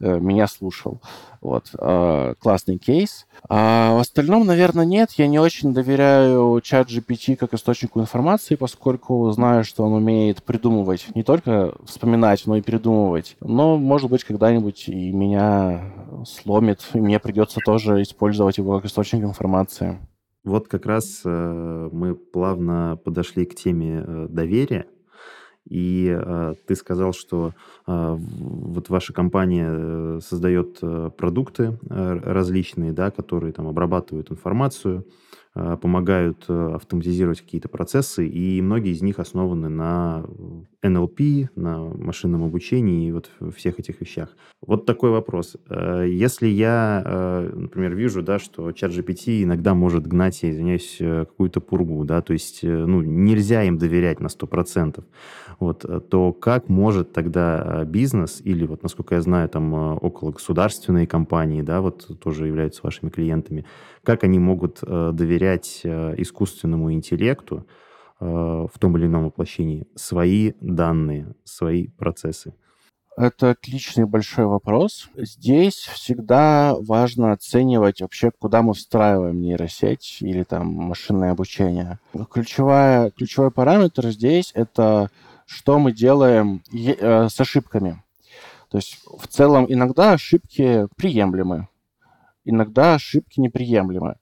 [0.00, 1.00] э, меня слушал.
[1.40, 3.26] Вот, э, классный кейс.
[3.48, 5.12] А в остальном, наверное, нет.
[5.12, 11.06] Я не очень доверяю чат GPT как источнику информации, поскольку знаю, что он умеет придумывать,
[11.14, 13.36] не только вспоминать, но и придумывать.
[13.40, 15.92] Но, может быть, когда-нибудь и меня
[16.26, 19.98] сломит, и мне придется тоже использовать его как источник информации.
[20.44, 24.86] Вот как раз э, мы плавно подошли к теме доверия.
[25.68, 27.52] И э, ты сказал, что
[27.86, 35.06] э, вот ваша компания э, создает э, продукты э, различные, да, которые там обрабатывают информацию,
[35.54, 40.24] э, помогают э, автоматизировать какие-то процессы, и многие из них основаны на
[40.82, 44.30] NLP, на машинном обучении и вот всех этих вещах.
[44.60, 45.56] Вот такой вопрос.
[45.68, 50.96] Э, если я, э, например, вижу, да, что чат GPT иногда может гнать, я извиняюсь,
[51.00, 55.04] э, какую-то пургу, да, то есть ну, нельзя им доверять на 100%,
[55.60, 61.62] вот, то как может тогда бизнес или, вот, насколько я знаю, там около государственные компании,
[61.62, 63.66] да, вот тоже являются вашими клиентами,
[64.02, 67.66] как они могут доверять искусственному интеллекту,
[68.20, 72.54] в том или ином воплощении свои данные, свои процессы?
[73.16, 75.08] Это отличный большой вопрос.
[75.16, 81.98] Здесь всегда важно оценивать вообще, куда мы встраиваем нейросеть или там машинное обучение.
[82.30, 85.10] Ключевая, ключевой параметр здесь— это
[85.50, 88.02] что мы делаем э, с ошибками.
[88.70, 91.66] То есть в целом иногда ошибки приемлемы,
[92.44, 94.16] иногда ошибки неприемлемы.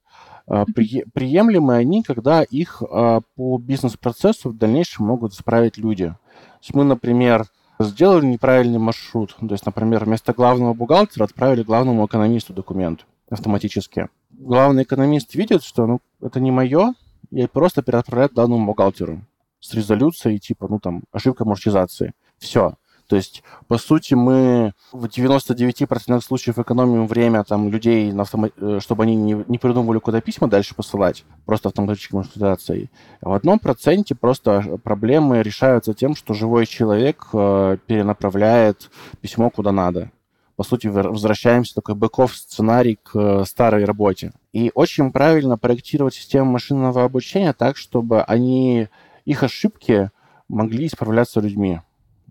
[0.48, 6.06] А, приемлемы они, когда их а, по бизнес-процессу в дальнейшем могут исправить люди.
[6.06, 7.46] То есть мы, например,
[7.78, 9.36] сделали неправильный маршрут.
[9.38, 14.08] То есть, например, вместо главного бухгалтера отправили главному экономисту документ автоматически.
[14.30, 16.94] Главный экономист видит, что ну, это не мое,
[17.30, 19.20] и просто переотправляет главному бухгалтеру
[19.60, 22.14] с резолюцией типа, ну там, ошибка амортизации.
[22.38, 22.74] Все.
[23.08, 28.50] То есть, по сути, мы в 99% случаев экономим время там, людей, на автома...
[28.58, 32.90] Э, чтобы они не, не придумывали, куда письма дальше посылать, просто автоматической консультацией.
[33.22, 38.90] В одном проценте просто проблемы решаются тем, что живой человек э, перенаправляет
[39.20, 40.10] письмо куда надо
[40.56, 44.32] по сути, возвращаемся такой бэков сценарий к э, старой работе.
[44.52, 48.88] И очень правильно проектировать систему машинного обучения так, чтобы они,
[49.24, 50.10] их ошибки
[50.48, 51.80] могли исправляться людьми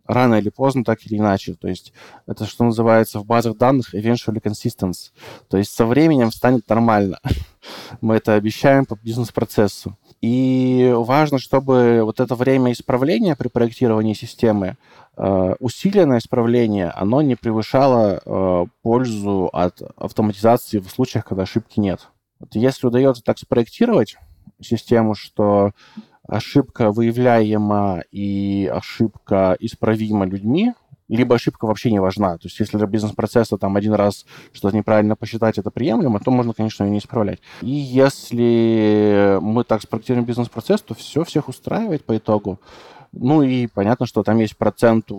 [0.08, 1.56] рано или поздно, так или иначе.
[1.56, 1.94] То есть
[2.26, 5.12] это, что называется в базах данных eventually consistence.
[5.50, 7.20] То есть со временем станет нормально.
[8.02, 9.98] Мы это обещаем по бизнес-процессу.
[10.22, 14.78] И важно, чтобы вот это время исправления при проектировании системы,
[15.16, 22.08] э, усиленное исправление, оно не превышало э, пользу от автоматизации в случаях, когда ошибки нет.
[22.40, 24.18] Вот если удается так спроектировать
[24.62, 25.72] систему, что
[26.28, 30.74] ошибка выявляема и ошибка исправима людьми,
[31.08, 32.38] либо ошибка вообще не важна.
[32.38, 36.54] То есть если для бизнес-процесса там один раз что-то неправильно посчитать, это приемлемо, то можно,
[36.54, 37.40] конечно, ее не исправлять.
[37.62, 42.60] И если мы так спроектируем бизнес-процесс, то все всех устраивает по итогу.
[43.14, 45.10] Ну и понятно, что там есть процент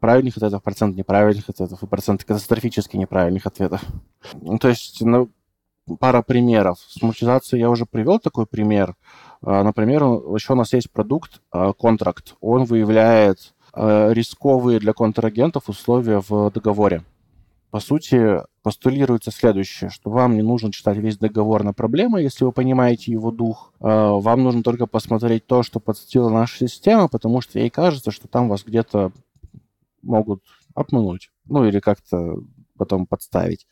[0.00, 3.82] правильных ответов, процент неправильных ответов и процент катастрофически неправильных ответов.
[4.60, 5.28] То есть ну,
[6.00, 6.78] пара примеров.
[6.88, 8.96] С монетизацией я уже привел такой пример.
[9.42, 12.36] А, например, еще у нас есть продукт а, контракт.
[12.40, 17.04] Он выявляет а, рисковые для контрагентов условия в договоре.
[17.70, 22.52] По сути, постулируется следующее, что вам не нужно читать весь договор на проблемы, если вы
[22.52, 23.74] понимаете его дух.
[23.78, 28.48] Вам нужно только посмотреть то, что подстила наша система, потому что ей кажется, что там
[28.48, 29.12] вас где-то
[30.00, 30.42] могут
[30.74, 31.30] обмануть.
[31.44, 32.38] Ну, или как-то
[32.78, 33.66] потом подставить.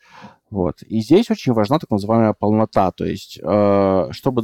[0.51, 0.83] Вот.
[0.83, 2.91] И здесь очень важна так называемая полнота.
[2.91, 4.43] То есть, э, чтобы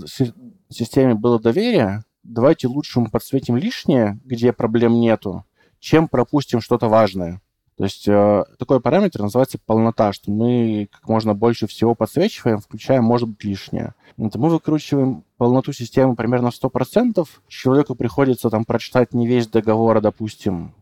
[0.70, 5.46] системе было доверие, давайте лучше мы подсветим лишнее, где проблем нету,
[5.80, 7.42] чем пропустим что-то важное.
[7.76, 13.02] То есть э, такой параметр называется полнота, что мы как можно больше всего подсвечиваем, включая,
[13.02, 13.96] может быть, лишнее.
[14.18, 17.28] Это мы выкручиваем полноту системы примерно в 100%.
[17.48, 20.76] Человеку приходится там прочитать не весь договор, допустим,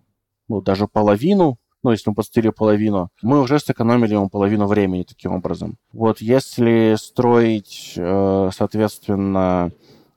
[0.50, 5.34] ну, даже половину, ну, если мы подстыли половину, мы уже сэкономили ему половину времени таким
[5.34, 5.78] образом.
[5.92, 9.72] Вот если строить, э, соответственно,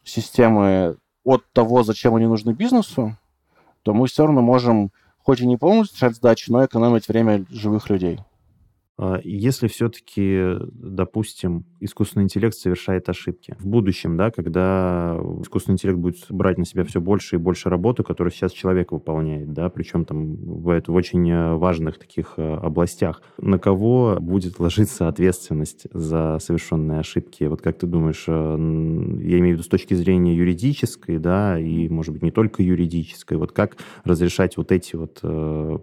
[0.04, 3.16] системы от того, зачем они нужны бизнесу,
[3.82, 4.90] то мы все равно можем
[5.22, 8.20] хоть и не полностью решать задачи, но экономить время живых людей.
[8.96, 16.26] А, если все-таки, допустим, искусственный интеллект совершает ошибки в будущем, да, когда искусственный интеллект будет
[16.28, 20.36] брать на себя все больше и больше работы, которую сейчас человек выполняет, да, причем там
[20.36, 27.00] в, в очень э, важных таких э, областях, на кого будет ложиться ответственность за совершенные
[27.00, 27.44] ошибки?
[27.44, 31.88] Вот как ты думаешь, э, я имею в виду с точки зрения юридической, да, и,
[31.88, 35.20] может быть, не только юридической, вот как разрешать вот эти вот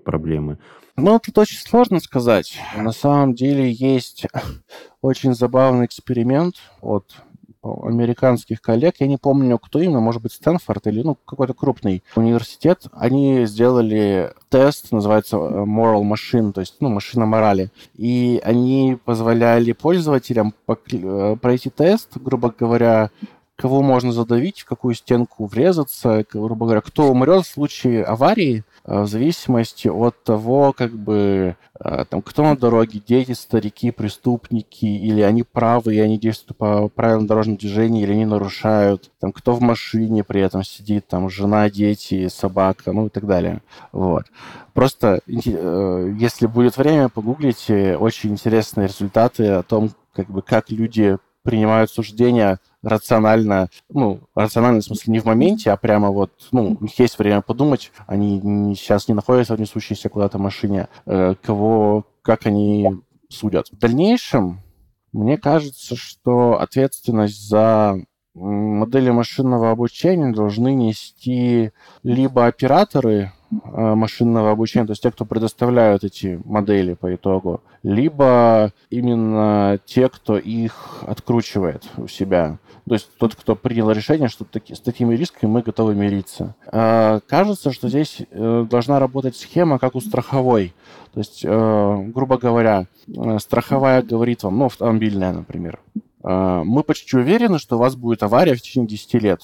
[0.04, 0.60] проблемы?
[1.04, 2.60] Ну, тут очень сложно сказать.
[2.78, 4.28] На самом деле есть
[5.02, 7.16] очень забавный эксперимент от
[7.64, 12.86] американских коллег, я не помню, кто именно, может быть, Стэнфорд или ну, какой-то крупный университет,
[12.92, 17.72] они сделали тест, называется э, Moral Machine, то есть ну, машина морали.
[17.96, 23.10] И они позволяли пользователям э, пройти тест, грубо говоря,
[23.56, 29.06] кого можно задавить, в какую стенку врезаться, грубо говоря, кто умрет в случае аварии, в
[29.06, 35.44] зависимости от того, как бы, э, там, кто на дороге, дети, старики, преступники, или они
[35.44, 40.24] правы, и они действуют по правилам дорожного движения, или они нарушают, там, кто в машине
[40.24, 43.62] при этом сидит, там, жена, дети, собака, ну и так далее.
[43.92, 44.26] Вот.
[44.74, 51.18] Просто, э, если будет время, погуглите очень интересные результаты о том, как бы, как люди
[51.44, 56.84] принимают суждения рационально, ну, рационально в смысле не в моменте, а прямо вот, ну, у
[56.84, 62.06] них есть время подумать, они не, сейчас не находятся в несущейся куда-то машине, э, кого,
[62.22, 62.90] как они
[63.30, 63.68] судят.
[63.72, 64.62] В дальнейшем,
[65.12, 67.98] мне кажется, что ответственность за
[68.34, 71.72] модели машинного обучения должны нести
[72.04, 79.80] либо операторы машинного обучения, то есть те, кто предоставляют эти модели по итогу, либо именно
[79.86, 82.60] те, кто их откручивает у себя.
[82.88, 86.56] То есть тот, кто принял решение, что таки, с такими рисками мы готовы мириться.
[86.72, 90.74] Э, кажется, что здесь э, должна работать схема, как у страховой.
[91.14, 92.86] То есть, грубо говоря,
[93.40, 95.82] страховая говорит вам, ну, автомобильная, например,
[96.24, 99.42] мы почти уверены, что у вас будет авария в течение 10 лет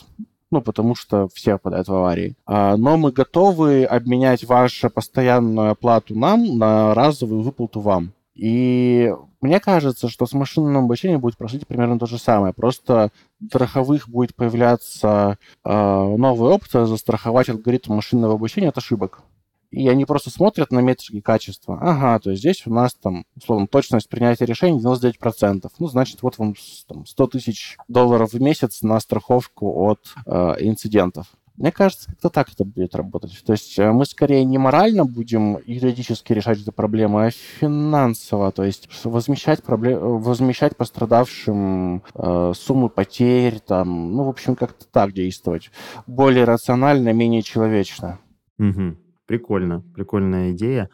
[0.52, 2.36] ну, потому что все попадают в аварии.
[2.46, 8.14] А, но мы готовы обменять вашу постоянную оплату нам на разовую выплату вам.
[8.34, 12.54] И мне кажется, что с машинным обучением будет происходить примерно то же самое.
[12.54, 19.24] Просто в страховых будет появляться э, новая опция застраховать алгоритм машинного обучения от ошибок
[19.72, 21.78] и они просто смотрят на метрики качества.
[21.82, 25.70] Ага, то есть здесь у нас там, условно, точность принятия решений 99%.
[25.80, 26.56] Ну, значит, вот вам
[26.88, 31.28] там, 100 тысяч долларов в месяц на страховку от э, инцидентов.
[31.58, 33.44] Мне кажется, как-то так это будет работать.
[33.44, 38.52] То есть э, мы скорее не морально будем юридически решать эту проблему, а финансово.
[38.52, 40.20] То есть возмещать, проблем...
[40.20, 45.72] возмещать пострадавшим э, суммы потерь, там, ну, в общем, как-то так действовать.
[46.06, 48.20] Более рационально, менее человечно.
[48.60, 48.96] Угу.
[49.28, 50.90] Прикольно, прикольная идея.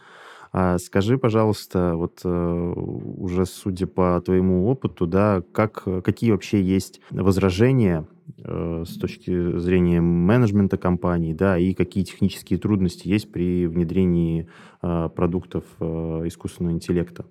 [0.52, 7.02] А скажи, пожалуйста, вот э, уже судя по твоему опыту, да, как, какие вообще есть
[7.10, 8.08] возражения
[8.38, 14.48] э, с точки зрения менеджмента компании, да, и какие технические трудности есть при внедрении
[14.84, 15.86] э, продуктов э,
[16.26, 17.26] искусственного интеллекта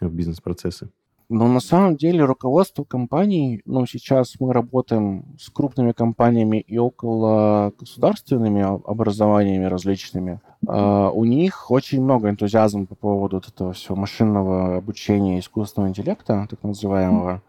[0.00, 0.90] в бизнес-процессы?
[1.30, 7.72] Но на самом деле руководство компаний, ну, сейчас мы работаем с крупными компаниями и около
[7.78, 10.40] государственными образованиями различными.
[10.66, 16.46] Uh, у них очень много энтузиазма по поводу вот этого всего машинного обучения искусственного интеллекта,
[16.48, 17.42] так называемого.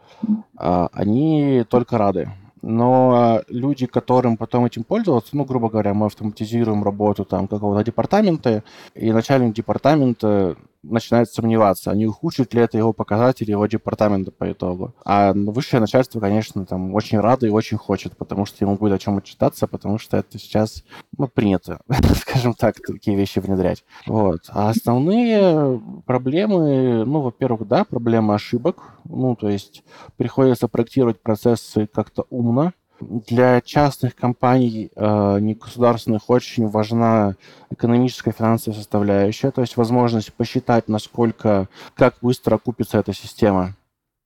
[0.58, 2.30] Uh, они только рады.
[2.62, 8.64] Но люди, которым потом этим пользоваться, ну, грубо говоря, мы автоматизируем работу там какого-то департамента,
[8.94, 14.52] и начальник департамента начинает сомневаться, а не ухудшит ли это его показатели его департамента по
[14.52, 14.96] итогу.
[15.06, 19.00] А высшее начальство, конечно, там очень рада и очень хочет, потому что ему будет о
[19.00, 20.84] чем отчитаться, потому что это сейчас,
[21.18, 21.82] ну, принято,
[22.16, 23.84] скажем так, такие вещи внедрять.
[24.06, 24.42] Вот.
[24.50, 29.84] А основные проблемы, ну, во-первых, да, проблема ошибок, ну, то есть
[30.18, 37.36] приходится проектировать процессы как-то умно, Для частных компаний, э, негосударственных, очень важна
[37.70, 43.76] экономическая финансовая составляющая, то есть возможность посчитать, насколько, как быстро окупится эта система.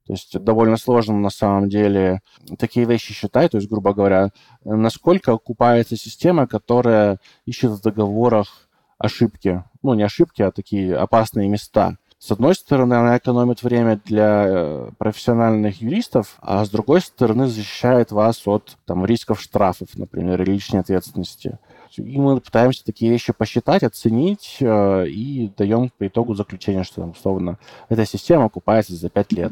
[0.05, 2.21] То есть довольно сложно на самом деле
[2.57, 4.31] такие вещи считать, то есть, грубо говоря,
[4.65, 8.67] насколько окупается система, которая ищет в договорах
[8.97, 9.63] ошибки.
[9.81, 11.97] Ну, не ошибки, а такие опасные места.
[12.23, 18.13] С одной стороны, она экономит время для э, профессиональных юристов, а с другой стороны, защищает
[18.13, 21.59] вас от там, рисков штрафов, например, или личной ответственности.
[21.97, 27.09] И мы пытаемся такие вещи посчитать, оценить э, и даем по итогу заключение, что, там,
[27.09, 27.59] условно,
[27.89, 29.51] эта система окупается за 5 лет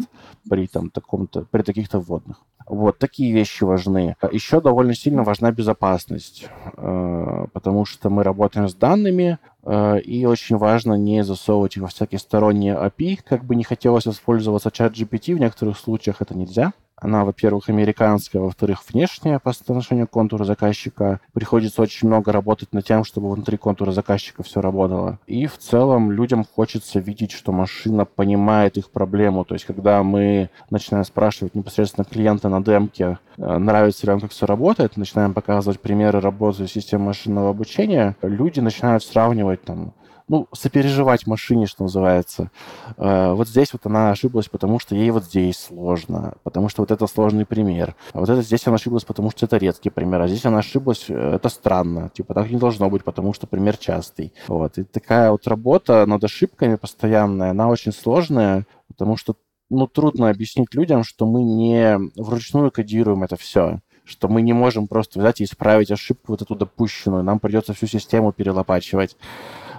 [0.49, 2.38] при, там, таком-то, при таких-то вводных.
[2.72, 4.15] Вот, такие вещи важны.
[4.32, 6.45] Еще довольно сильно важна безопасность,
[6.78, 11.89] э, потому что мы работаем с данными, э, и очень важно не засовывать их во
[11.89, 13.19] всякие сторонние API.
[13.28, 16.72] Как бы не хотелось воспользоваться чат GPT, в некоторых случаях это нельзя.
[17.02, 21.20] Она, во-первых, американская, во-вторых, внешняя по отношению к контуру заказчика.
[21.34, 25.18] Приходится очень много работать над тем, чтобы внутри контура заказчика все работало.
[25.26, 29.43] И в целом людям хочется видеть, что машина понимает их проблему.
[29.45, 34.30] То есть, когда мы начинаем спрашивать непосредственно клиента на демке, э, нравится ли вам, как
[34.30, 39.93] все работает, начинаем показывать примеры работы системы машинного обучения, люди начинают сравнивать там
[40.32, 42.51] ну, сопереживать машине, что называется.
[42.95, 46.89] Э, вот здесь вот она ошиблась, потому что ей вот здесь сложно, потому что вот
[46.89, 47.95] это сложный пример.
[48.13, 51.07] А вот это здесь она ошиблась, потому что это редкий пример, а здесь она ошиблась,
[51.09, 52.11] э, это странно.
[52.13, 54.32] Типа так не должно быть, потому что пример частый.
[54.47, 54.77] Вот.
[54.77, 59.36] И такая вот работа над ошибками постоянная, она очень сложная, потому что
[59.69, 64.88] ну, трудно объяснить людям, что мы не вручную кодируем это все что мы не можем
[64.88, 67.23] просто взять и исправить ошибку вот эту допущенную.
[67.23, 69.15] Нам придется всю систему перелопачивать.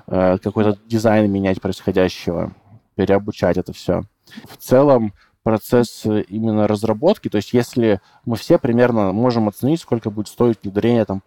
[0.06, 2.52] Э, какой-то дизайн менять происходящего,
[2.94, 4.02] переобучать это все.
[4.48, 10.28] В целом процесс именно разработки, то есть если мы все примерно можем оценить, сколько будет
[10.28, 11.20] стоить внедрение там,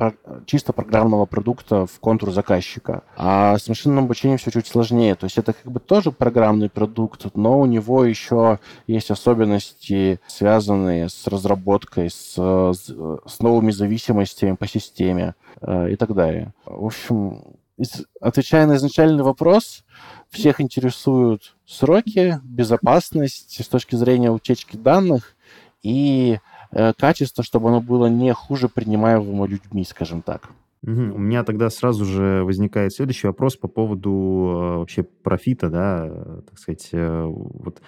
[0.46, 3.04] чисто программного продукта в контур заказчика.
[3.18, 5.16] А с машинным обучением все чуть сложнее.
[5.16, 11.10] То есть это как бы тоже программный продукт, но у него еще есть особенности, связанные
[11.10, 16.54] с разработкой, с, с новыми зависимостями по системе э, и так далее.
[16.66, 17.42] В общем,
[18.20, 19.84] отвечая на изначальный вопрос,
[20.30, 25.36] всех интересуют сроки, безопасность с точки зрения утечки данных
[25.84, 26.40] и
[26.72, 30.50] э, качество, чтобы оно было не хуже принимаемого людьми, скажем так.
[30.84, 31.16] Угу.
[31.16, 36.42] У меня тогда сразу же возникает следующий вопрос по поводу э, вообще профита, да, э,
[36.48, 37.82] так сказать, э, вот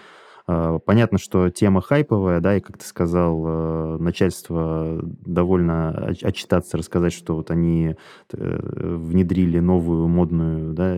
[0.47, 5.91] понятно, что тема хайповая, да, и, как ты сказал, э, начальство довольно
[6.21, 7.95] отчитаться, рассказать, что вот они
[8.31, 10.97] э, внедрили новую модную, да,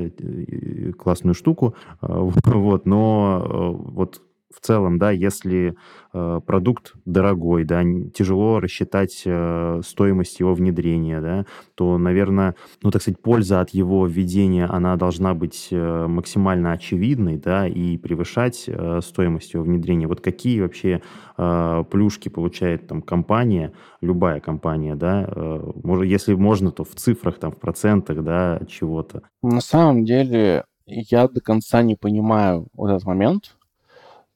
[0.98, 4.22] классную штуку, вот, но э, вот
[4.54, 5.76] в целом, да, если
[6.12, 7.84] э, продукт дорогой, да,
[8.14, 11.46] тяжело рассчитать э, стоимость его внедрения, да,
[11.76, 17.38] то, наверное, ну, так сказать, польза от его введения, она должна быть э, максимально очевидной,
[17.38, 20.08] да, и превышать э, стоимость его внедрения.
[20.08, 21.02] Вот какие вообще
[21.38, 27.38] э, плюшки получает там компания, любая компания, да, э, может, если можно, то в цифрах,
[27.38, 29.22] там, в процентах, да, чего-то?
[29.44, 33.56] На самом деле, я до конца не понимаю вот этот момент,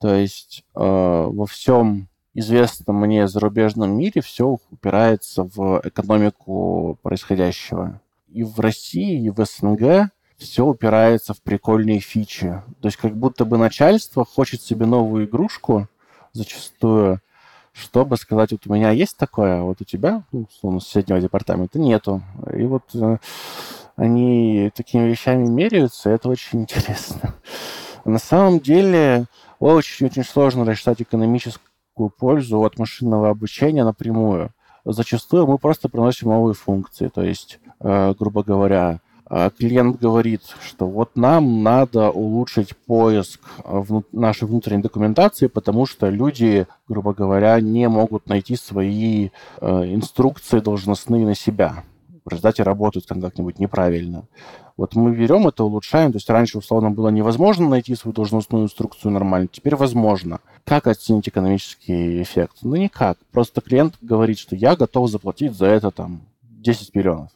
[0.04, 8.02] то есть э, во всем известном мне зарубежном мире все упирается в экономику происходящего.
[8.28, 12.62] И в России, и в СНГ все упирается в прикольные фичи.
[12.82, 15.88] То есть как будто бы начальство хочет себе новую игрушку
[16.34, 17.22] зачастую,
[17.72, 21.80] чтобы сказать, вот у меня есть такое, а вот у тебя, ну, условно, соседнего департамента
[21.80, 22.22] нету.
[22.54, 23.20] И вот э,
[23.96, 27.36] они такими вещами меряются, и это очень интересно.
[28.06, 29.28] На самом деле,
[29.64, 34.52] очень-очень сложно рассчитать экономическую пользу от машинного обучения напрямую.
[34.84, 37.08] Зачастую мы просто приносим новые функции.
[37.08, 39.00] То есть, э, грубо говоря,
[39.30, 46.10] э, клиент говорит, что вот нам надо улучшить поиск в нашей внутренней документации, потому что
[46.10, 49.30] люди, грубо говоря, не могут найти свои
[49.62, 51.84] э, инструкции должностные на себя.
[52.30, 54.26] Результате работают как-нибудь неправильно.
[54.76, 56.12] Вот мы берем это, улучшаем.
[56.12, 59.48] То есть раньше, условно, было невозможно найти свою должностную инструкцию нормально.
[59.52, 60.40] Теперь возможно.
[60.66, 62.58] Как оценить экономический эффект?
[62.64, 63.18] Ну, никак.
[63.32, 67.30] Просто клиент говорит, что я готов заплатить за это там 10 миллионов.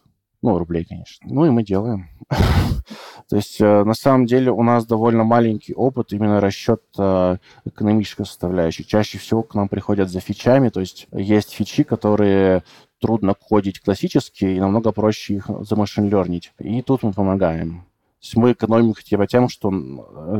[0.44, 1.28] Ну, рублей, конечно.
[1.30, 2.10] Ну, и мы делаем.
[3.30, 8.86] То есть, э, на самом деле, у нас довольно маленький опыт именно расчета экономической составляющей.
[8.86, 12.64] Чаще всего к нам приходят за фичами, то есть есть фичи, которые
[13.00, 16.54] трудно кодить классически, и намного проще их замашинлернить.
[16.60, 17.82] И тут мы помогаем.
[18.20, 19.72] То есть мы экономим хотя бы тем, что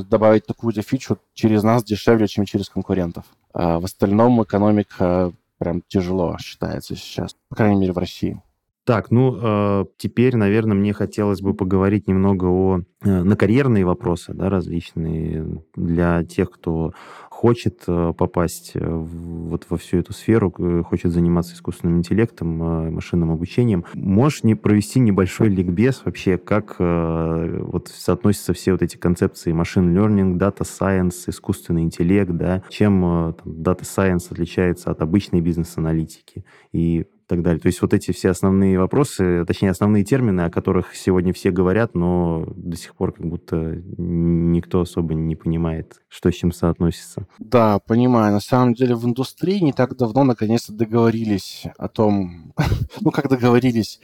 [0.10, 3.26] добавить такую-то фичу через нас дешевле, чем через конкурентов.
[3.54, 8.42] А в остальном экономика прям тяжело считается сейчас, по крайней мере, в России.
[8.88, 14.34] Так, ну, э, теперь, наверное, мне хотелось бы поговорить немного о э, на карьерные вопросы,
[14.34, 16.94] да, различные для тех, кто
[17.30, 22.64] хочет э, попасть э, в, вот во всю эту сферу, э, хочет заниматься искусственным интеллектом,
[22.64, 23.84] э, машинным обучением.
[23.94, 30.38] Можешь не провести небольшой ликбез вообще, как вот соотносятся все вот эти концепции машин learning,
[30.38, 37.44] data science, искусственный интеллект, да, чем там, data science отличается от обычной бизнес-аналитики и так
[37.44, 37.60] далее.
[37.60, 41.94] То есть вот эти все основные вопросы, точнее, основные термины, о которых сегодня все говорят,
[41.94, 47.28] но до сих пор как будто никто особо не понимает, что с чем соотносится.
[47.40, 48.34] Да, понимаю.
[48.34, 52.54] На самом деле в индустрии не так давно наконец-то договорились о том,
[53.02, 54.00] ну как договорились,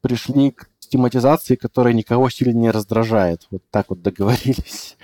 [0.00, 3.46] пришли к систематизации, которая никого сильно не раздражает.
[3.50, 4.96] Вот так вот договорились.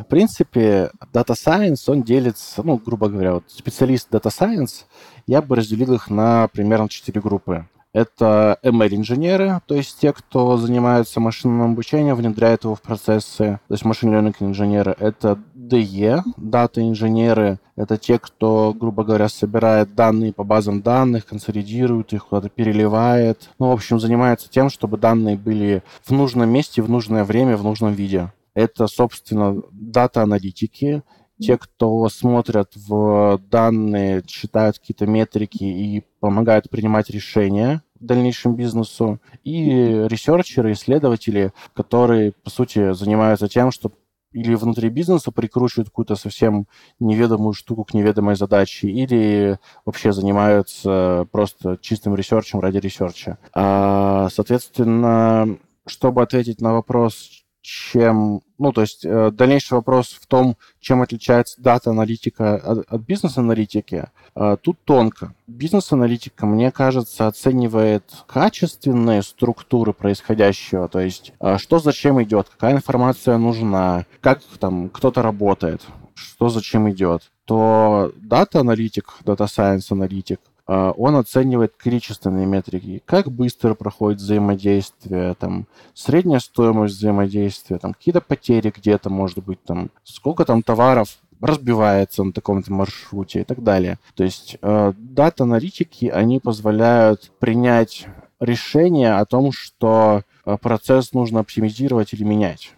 [0.00, 4.84] В принципе, Data Science, он делится, ну, грубо говоря, вот специалист Data Science,
[5.26, 7.66] я бы разделил их на примерно четыре группы.
[7.92, 13.84] Это ML-инженеры, то есть те, кто занимаются машинным обучением, внедряет его в процессы, то есть
[13.84, 14.96] машин learning инженеры.
[14.98, 17.58] Это DE, дата-инженеры.
[17.76, 23.50] Это те, кто, грубо говоря, собирает данные по базам данных, консолидирует их, куда-то переливает.
[23.58, 27.64] Ну, в общем, занимается тем, чтобы данные были в нужном месте, в нужное время, в
[27.64, 28.30] нужном виде.
[28.54, 31.02] Это, собственно, дата-аналитики,
[31.40, 39.20] те, кто смотрят в данные, считают какие-то метрики и помогают принимать решения в дальнейшем бизнесу,
[39.42, 43.92] и researcher ы, исследователи, которые, по сути, занимаются тем, что
[44.32, 46.66] или внутри бизнеса прикручивают какую-то совсем
[46.98, 53.38] неведомую штуку к неведомой задаче, или вообще занимаются просто чистым research ем ради research а.
[53.52, 60.56] А, соответственно, чтобы ответить на вопрос, чем, ну, то есть э, дальнейший вопрос в том,
[60.80, 65.32] чем отличается дата-аналитика от, от бизнес-аналитики, э, тут тонко.
[65.46, 73.38] Бизнес-аналитика, мне кажется, оценивает качественные структуры происходящего, то есть э, что зачем идет, какая информация
[73.38, 75.82] нужна, как там кто-то работает,
[76.14, 84.20] что зачем идет, то дата-аналитик, data science аналитик, он оценивает количественные метрики, как быстро проходит
[84.20, 91.18] взаимодействие, там, средняя стоимость взаимодействия, там, какие-то потери где-то, может быть, там, сколько там товаров
[91.42, 93.98] разбивается на таком-то маршруте и так далее.
[94.14, 98.06] То есть э, дата-аналитики, они позволяют принять
[98.38, 102.74] решение о том, что э, процесс нужно оптимизировать или менять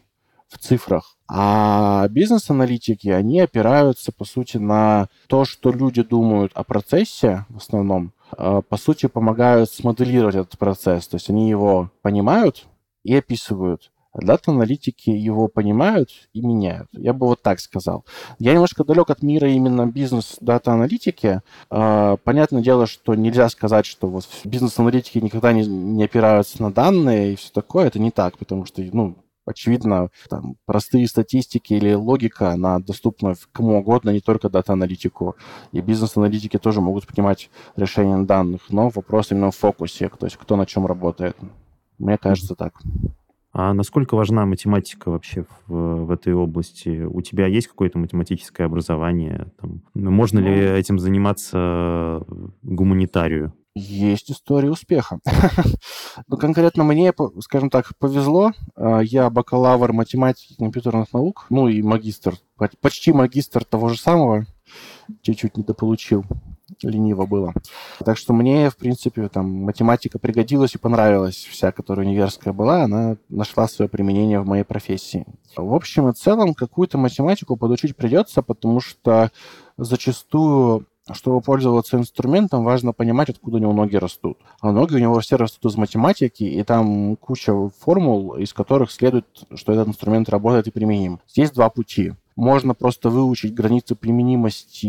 [0.49, 1.14] в цифрах.
[1.27, 8.13] А бизнес-аналитики, они опираются, по сути, на то, что люди думают о процессе в основном,
[8.33, 11.09] а, по сути, помогают смоделировать этот процесс.
[11.09, 12.67] То есть они его понимают
[13.05, 13.91] и описывают.
[14.13, 16.89] А дата-аналитики его понимают и меняют.
[16.93, 18.05] Я бы вот так сказал.
[18.39, 21.41] Я немножко далек от мира именно бизнес-дата-аналитики.
[21.69, 27.33] А, понятное дело, что нельзя сказать, что вот бизнес-аналитики никогда не, не опираются на данные
[27.33, 27.87] и все такое.
[27.87, 29.17] Это не так, потому что ну,
[29.47, 35.37] очевидно, там, простые статистики или логика, она доступна кому угодно, не только дата-аналитику.
[35.73, 40.57] И бизнес-аналитики тоже могут принимать решения данных, но вопрос именно в фокусе, то есть кто
[40.57, 41.37] на чем работает.
[41.99, 42.75] Мне кажется так.
[43.57, 47.05] А насколько важна математика вообще в, в этой области?
[47.05, 49.53] У тебя есть какое-то математическое образование?
[49.61, 50.77] Там, можно ли ну.
[50.77, 52.25] этим заниматься
[52.63, 53.53] гуманитарию?
[53.75, 55.19] Есть история успеха.
[56.29, 58.53] ну, конкретно мне, скажем так, повезло.
[58.77, 62.37] А, я бакалавр математики и компьютерных наук, ну и магистр,
[62.81, 64.47] почти магистр того же самого,
[65.23, 66.25] чуть-чуть недополучил,
[66.83, 67.53] лениво было.
[68.05, 73.17] Так что мне, в принципе, там математика пригодилась и понравилась вся, которая универская была, она
[73.29, 75.27] нашла свое применение в моей профессии.
[75.57, 79.33] В общем и целом, какую-то математику подучить придется, потому что
[79.77, 84.39] зачастую чтобы пользоваться инструментом, важно понимать, откуда у него ноги растут.
[84.61, 89.27] А ноги у него все растут из математики, и там куча формул, из которых следует,
[89.55, 91.21] что этот инструмент работает и применим.
[91.29, 92.15] Здесь два пути.
[92.37, 94.87] Можно просто выучить границы применимости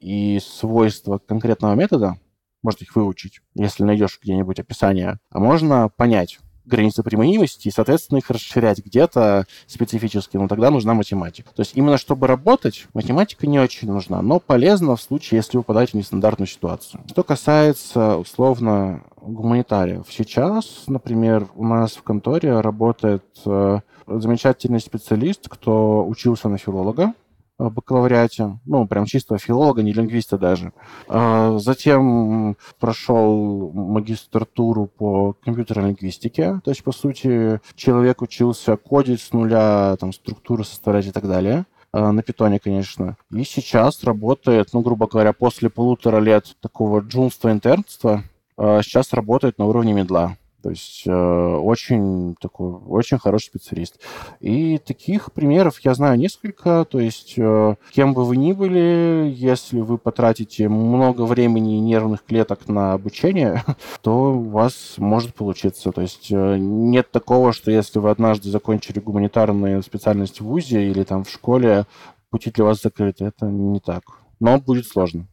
[0.00, 2.18] и свойства конкретного метода,
[2.62, 8.30] можно их выучить, если найдешь где-нибудь описание, а можно понять, границы применимости и, соответственно, их
[8.30, 11.50] расширять где-то специфически, но тогда нужна математика.
[11.54, 15.62] То есть именно чтобы работать, математика не очень нужна, но полезна в случае, если вы
[15.62, 17.02] попадаете в нестандартную ситуацию.
[17.10, 20.04] Что касается, условно, гуманитариев.
[20.10, 27.14] Сейчас, например, у нас в конторе работает э, замечательный специалист, кто учился на филолога,
[27.60, 30.72] Э, бакалавриате, ну, прям чистого филолога, не лингвиста даже.
[31.08, 39.32] А затем прошел магистратуру по компьютерной лингвистике, то есть, по сути, человек учился кодить с
[39.32, 41.66] нуля, там, структуру составлять и так далее.
[41.92, 43.16] э, на питоне, конечно.
[43.32, 48.22] И сейчас работает, ну, грубо говоря, после полутора лет такого джунства интернства,
[48.58, 50.36] э, сейчас работает на уровне медла.
[50.62, 54.00] То есть э, очень такой, очень хороший специалист.
[54.40, 56.84] И таких примеров я знаю несколько.
[56.84, 62.24] То есть э, кем бы вы ни были, если вы потратите много времени и нервных
[62.24, 63.62] клеток на обучение,
[64.02, 65.92] то у вас может получиться.
[65.92, 71.04] То есть э, нет такого, что если вы однажды закончили гуманитарную специальность в ВУЗе или
[71.04, 71.86] там в школе,
[72.30, 73.26] пути для вас закрыты.
[73.26, 74.02] Это не так.
[74.40, 75.26] Но будет сложно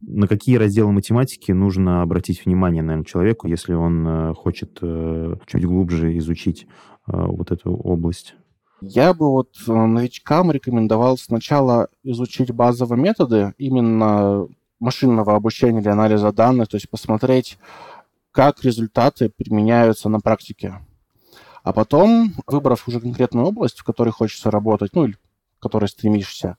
[0.00, 5.64] на какие разделы математики нужно обратить внимание, наверное, человеку, если он э, хочет э, чуть
[5.64, 6.66] глубже изучить
[7.06, 8.34] э, вот эту область?
[8.82, 14.46] Я бы вот новичкам рекомендовал сначала изучить базовые методы именно
[14.80, 17.58] машинного обучения или анализа данных, то есть посмотреть,
[18.32, 20.74] как результаты применяются на практике.
[21.62, 26.58] А потом, выбрав уже конкретную область, в которой хочется работать, ну или к которой стремишься,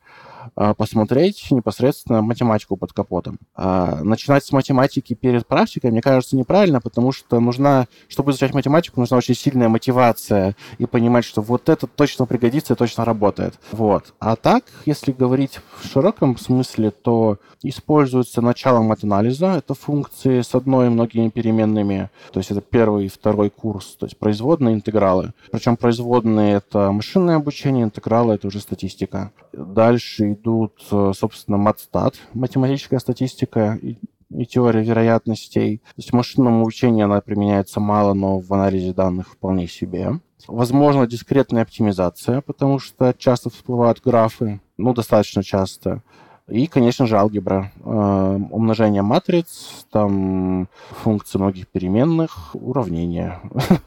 [0.55, 3.39] посмотреть непосредственно математику под капотом.
[3.55, 8.99] А, начинать с математики перед практикой, мне кажется, неправильно, потому что нужна, чтобы изучать математику,
[8.99, 13.59] нужна очень сильная мотивация и понимать, что вот это точно пригодится и точно работает.
[13.71, 14.13] Вот.
[14.19, 20.87] А так, если говорить в широком смысле, то используется начало матанализа, это функции с одной
[20.87, 25.33] и многими переменными, то есть это первый и второй курс, то есть производные интегралы.
[25.51, 29.31] Причем производные— это машинное обучение, интегралы— это уже статистика.
[29.53, 33.97] Дальше идут, э, собственно, матстат, математическая статистика и,
[34.29, 35.77] и теория вероятностей.
[35.77, 40.19] То есть машинному обучению она применяется мало, но в анализе данных вполне себе.
[40.47, 46.03] Возможно, дискретная оптимизация, потому что часто всплывают графы, ну, достаточно часто.
[46.47, 47.73] И, конечно же, алгебра.
[47.83, 50.69] Э, умножение матриц, там
[51.03, 53.39] функции многих переменных, уравнения.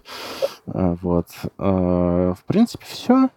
[0.67, 1.27] Э, вот.
[1.59, 3.31] Э, в принципе, все.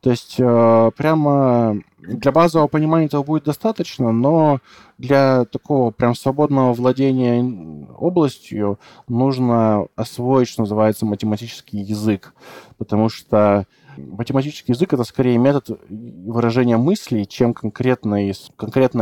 [0.00, 4.60] То есть э, прямо для базового понимания этого будет достаточно, но
[4.96, 8.78] для такого прям свободного владения областью
[9.08, 12.34] нужно освоить, что называется, математический язык,
[12.78, 13.66] потому что
[14.06, 18.34] математический язык это скорее метод выражения мыслей, чем конкретная,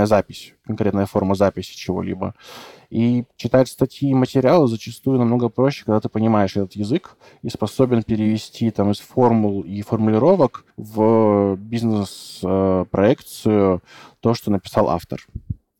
[0.06, 2.34] запись, конкретная форма записи чего-либо.
[2.90, 8.02] И читать статьи и материалы зачастую намного проще, когда ты понимаешь этот язык и способен
[8.02, 13.82] перевести там из формул и формулировок в бизнес-проекцию
[14.20, 15.20] то, что написал автор.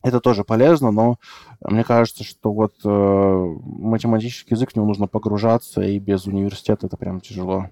[0.07, 1.19] Это тоже полезно, но
[1.61, 6.97] мне кажется, что вот э, математический язык в него нужно погружаться, и без университета это
[6.97, 7.71] прям тяжело.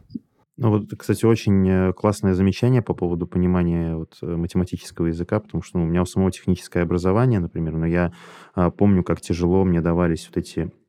[0.57, 5.62] Ну вот, кстати, очень э, классное замечание по поводу понимания вот, э, математического языка, потому
[5.62, 8.12] что ну, у меня у самого техническое образование, например, но я
[8.55, 10.84] а, помню, как тяжело мне давались вот эти Э,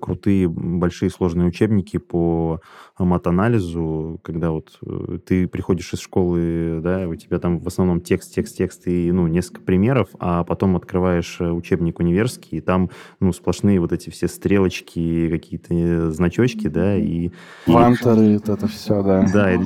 [0.00, 2.60] крутые большие сложные учебники по
[2.98, 8.34] мат-анализу, когда вот э, ты приходишь из школы, да, у тебя там в основном текст,
[8.34, 13.32] текст, текст и, ну, несколько примеров, а потом открываешь э, учебник универский, и там, ну,
[13.32, 17.30] сплошные вот эти все стрелочки, какие-то значочки, да, и...
[17.66, 19.26] Вантеры, вот это все, да.
[19.32, 19.58] Да, и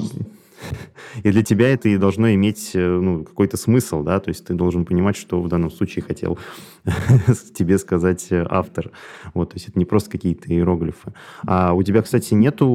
[1.22, 5.16] для тебя это и должно иметь ну, какой-то смысл, да, то есть ты должен понимать,
[5.16, 6.38] что в данном случае хотел
[7.54, 8.90] тебе сказать автор.
[9.34, 11.12] Вот, то есть это не просто какие-то иероглифы.
[11.46, 12.66] А у тебя, кстати, нету,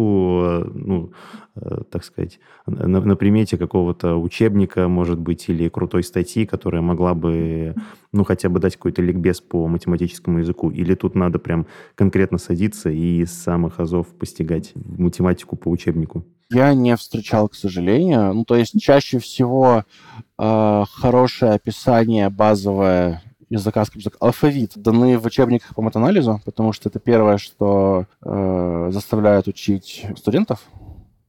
[0.74, 1.12] ну,
[1.90, 7.76] так сказать, на, на примете какого-то учебника, может быть, или крутой статьи, которая могла бы,
[8.12, 10.70] ну, хотя бы дать какой-то ликбез по математическому языку?
[10.70, 16.26] Или тут надо прям конкретно садиться и с самых азов постигать математику по учебнику?
[16.52, 18.34] Я не встречал, к сожалению.
[18.34, 19.86] Ну, то есть чаще всего
[20.38, 26.90] э, хорошее описание базовое языка, скажем так, алфавит даны в учебниках по матанализу, потому что
[26.90, 30.62] это первое, что э, заставляет учить студентов,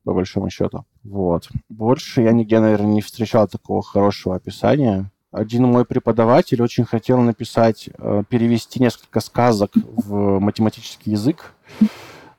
[0.04, 0.84] по большому счету.
[1.04, 1.48] Вот.
[1.68, 5.10] Больше я нигде, наверное, не встречал такого хорошего описания.
[5.30, 11.54] Один мой преподаватель очень хотел написать, э, перевести несколько сказок в математический язык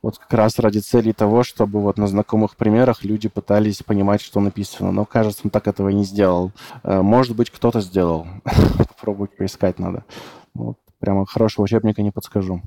[0.03, 4.41] вот как раз ради цели того, чтобы вот на знакомых примерах люди пытались понимать, что
[4.41, 4.91] написано.
[4.91, 6.51] Но, кажется, он так этого не сделал.
[6.83, 8.27] Э, может быть, кто-то сделал.
[8.77, 10.03] Попробовать поискать надо.
[10.53, 12.61] Вот, прямо хорошего учебника не подскажу.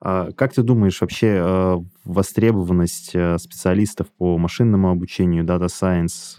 [0.00, 6.38] А как ты думаешь, вообще э, востребованность э, специалистов по машинному обучению, Data Science,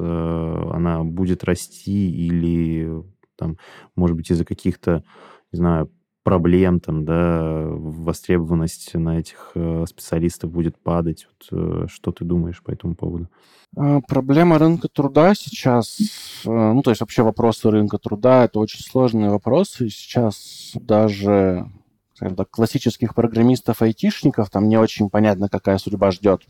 [0.73, 3.03] она будет расти или,
[3.37, 3.57] там,
[3.97, 5.03] может быть, из-за каких-то,
[5.51, 5.89] не знаю,
[6.23, 11.27] проблем, там, да, востребованность на этих э, специалистов будет падать.
[11.27, 13.29] Вот, э, что ты думаешь по этому поводу?
[13.75, 15.97] А, проблема рынка труда сейчас,
[16.45, 19.89] э, ну, то есть вообще вопросы рынка труда, это очень сложные вопросы.
[19.89, 21.69] Сейчас даже,
[22.17, 26.43] так, классических программистов, айтишников, там не очень понятно, какая судьба ждет.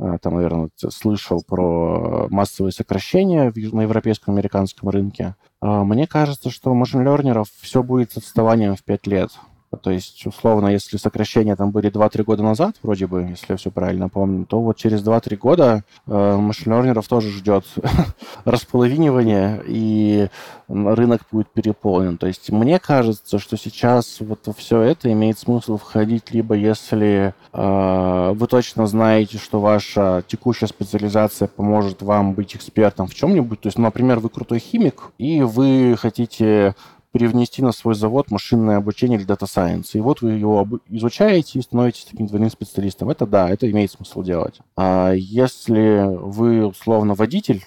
[0.00, 5.34] Э, там, наверное, слышал про массовые сокращения на европейском американском рынке.
[5.60, 9.30] Э, мне кажется, что машин-лернеров все будет с отставанием в 5 лет.
[9.76, 13.70] То есть, условно, если сокращения там были 2-3 года назад, вроде бы, если я все
[13.70, 17.64] правильно помню, то вот через 2-3 года э, тоже ждет
[18.44, 20.28] располовинивание, и
[20.68, 22.16] рынок будет переполнен.
[22.18, 28.32] То есть, мне кажется, что сейчас вот все это имеет смысл входить либо если э,
[28.34, 33.60] вы точно знаете, что ваша текущая специализация поможет вам быть экспертом в чем-нибудь.
[33.60, 36.74] То есть, например, вы крутой химик, и вы хотите
[37.18, 39.90] привнести на свой завод машинное обучение или дата science.
[39.94, 43.10] И вот вы его изучаете и становитесь таким двойным специалистом.
[43.10, 44.60] Это да, это имеет смысл делать.
[44.76, 47.64] А если вы, условно, водитель,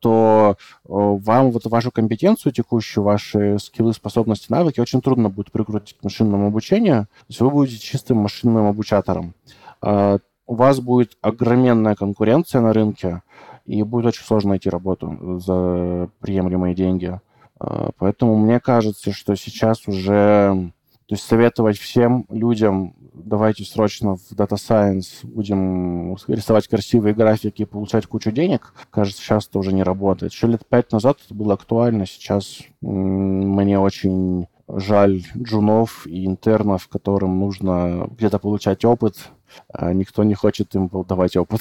[0.00, 5.98] то э, вам вот вашу компетенцию текущую, ваши скиллы, способности, навыки очень трудно будет прикрутить
[5.98, 7.02] к машинному обучению.
[7.04, 9.34] То есть вы будете чистым машинным обучатором.
[9.82, 13.22] А у вас будет огроменная конкуренция на рынке,
[13.66, 17.20] и будет очень сложно найти работу за приемлемые деньги.
[17.66, 20.72] А, поэтому мне кажется, что сейчас уже...
[21.06, 27.66] То есть советовать всем людям, давайте срочно в Data Science будем рисовать красивые графики и
[27.66, 30.32] получать кучу денег, кажется, сейчас это уже не работает.
[30.32, 37.38] Еще лет пять назад это было актуально, сейчас мне очень жаль джунов и интернов, которым
[37.38, 39.28] нужно где-то получать опыт,
[39.68, 41.60] а никто не хочет им давать опыт.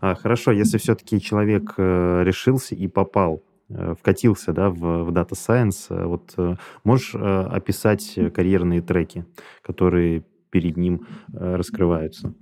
[0.00, 5.86] А, хорошо, если все-таки человек э, решился и попал вкатился да, в, в Data Science.
[5.90, 9.24] Э, вот э, можешь описать карьерные треки,
[9.62, 12.34] которые перед ним раскрываются?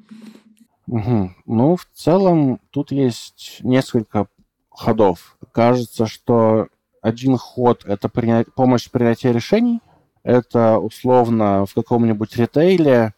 [0.86, 1.30] Угу.
[1.46, 4.26] Ну, в целом, тут есть несколько
[4.68, 5.38] ходов.
[5.52, 6.68] Кажется, что
[7.00, 9.80] один ход— это принять, помощь в принятии решений.
[10.22, 13.14] Это условно в каком-нибудь ритейле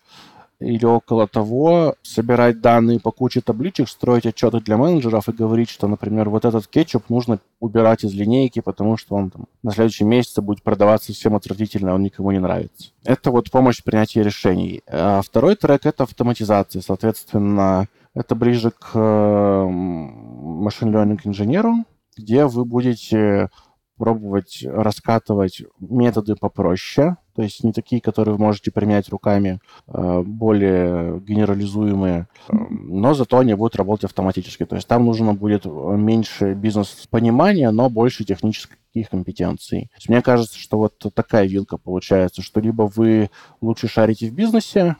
[0.64, 5.86] или около того, собирать данные по куче табличек, строить отчеты для менеджеров и говорить, что,
[5.88, 10.42] например, вот этот кетчуп нужно убирать из линейки, потому что он там, на следующем месяце
[10.42, 12.90] будет продаваться всем отвратительно, он никому не нравится.
[13.04, 14.82] Это вот помощь в решений.
[14.86, 16.82] А второй трек— это автоматизация.
[16.82, 21.84] Соответственно, это ближе к машин learning инженеру,
[22.16, 23.48] где вы будете
[23.96, 29.58] пробовать раскатывать методы попроще, то есть не такие, которые вы можете применять руками,
[29.88, 34.64] а более генерализуемые, но зато они будут работать автоматически.
[34.64, 38.78] То есть там нужно будет меньше бизнес-понимания, но больше технических
[39.10, 39.90] компетенций.
[40.08, 43.30] Мне кажется, что вот такая вилка получается, что либо вы
[43.60, 44.96] лучше шарите в бизнесе,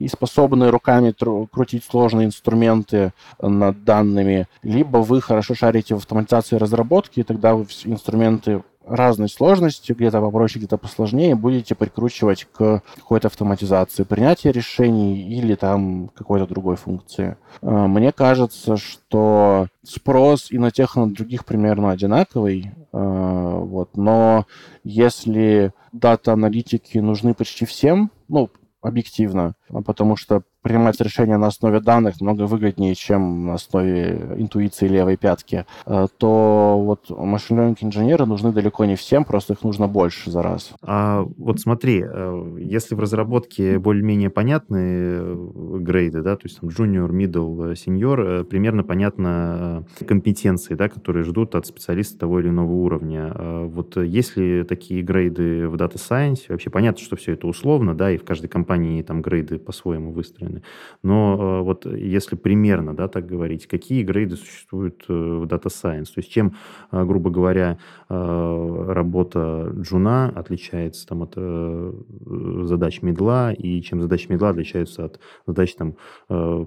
[0.00, 1.14] и способны руками
[1.46, 7.66] крутить сложные инструменты над данными, либо вы хорошо шарите в автоматизации разработки, и тогда вы
[7.84, 15.54] инструменты разной сложности, где-то попроще, где-то посложнее, будете прикручивать к какой-то автоматизации принятия решений или
[15.54, 17.36] там какой-то другой функции.
[17.62, 23.96] А, мне кажется, что спрос и на тех, и на других примерно одинаковый, а, вот,
[23.96, 24.46] но
[24.82, 28.50] если дата-аналитики нужны почти всем, ну,
[28.82, 29.54] объективно,
[29.84, 35.66] потому что принимать решения на основе данных много выгоднее, чем на основе интуиции левой пятки,
[35.86, 40.72] э, то вот машин инженеры нужны далеко не всем, просто их нужно больше за раз.
[40.82, 45.36] А вот смотри, э, если в разработке более-менее понятны э,
[45.80, 51.66] грейды, да, то есть там junior, middle, senior, примерно понятно компетенции, да, которые ждут от
[51.66, 53.32] специалиста того или иного уровня.
[53.66, 58.16] Вот если такие грейды в Data Science, вообще понятно, что все это условно, да, и
[58.16, 60.62] в каждой компании там грейды по-своему выстроены, стороны.
[61.02, 66.06] Но э, вот если примерно, да, так говорить, какие грейды существуют э, в Data Science?
[66.06, 66.56] То есть чем,
[66.92, 67.78] э, грубо говоря,
[68.08, 75.94] работа джуна отличается там, от задач медла, и чем задачи медла отличаются от задач там,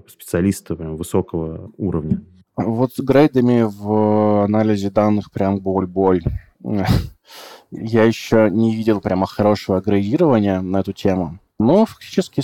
[0.08, 2.22] специалиста прям, высокого уровня?
[2.56, 6.22] Вот с грейдами в анализе данных прям боль-боль.
[7.70, 12.40] Я еще не видел прямо хорошего грейдирования на эту тему, но фактически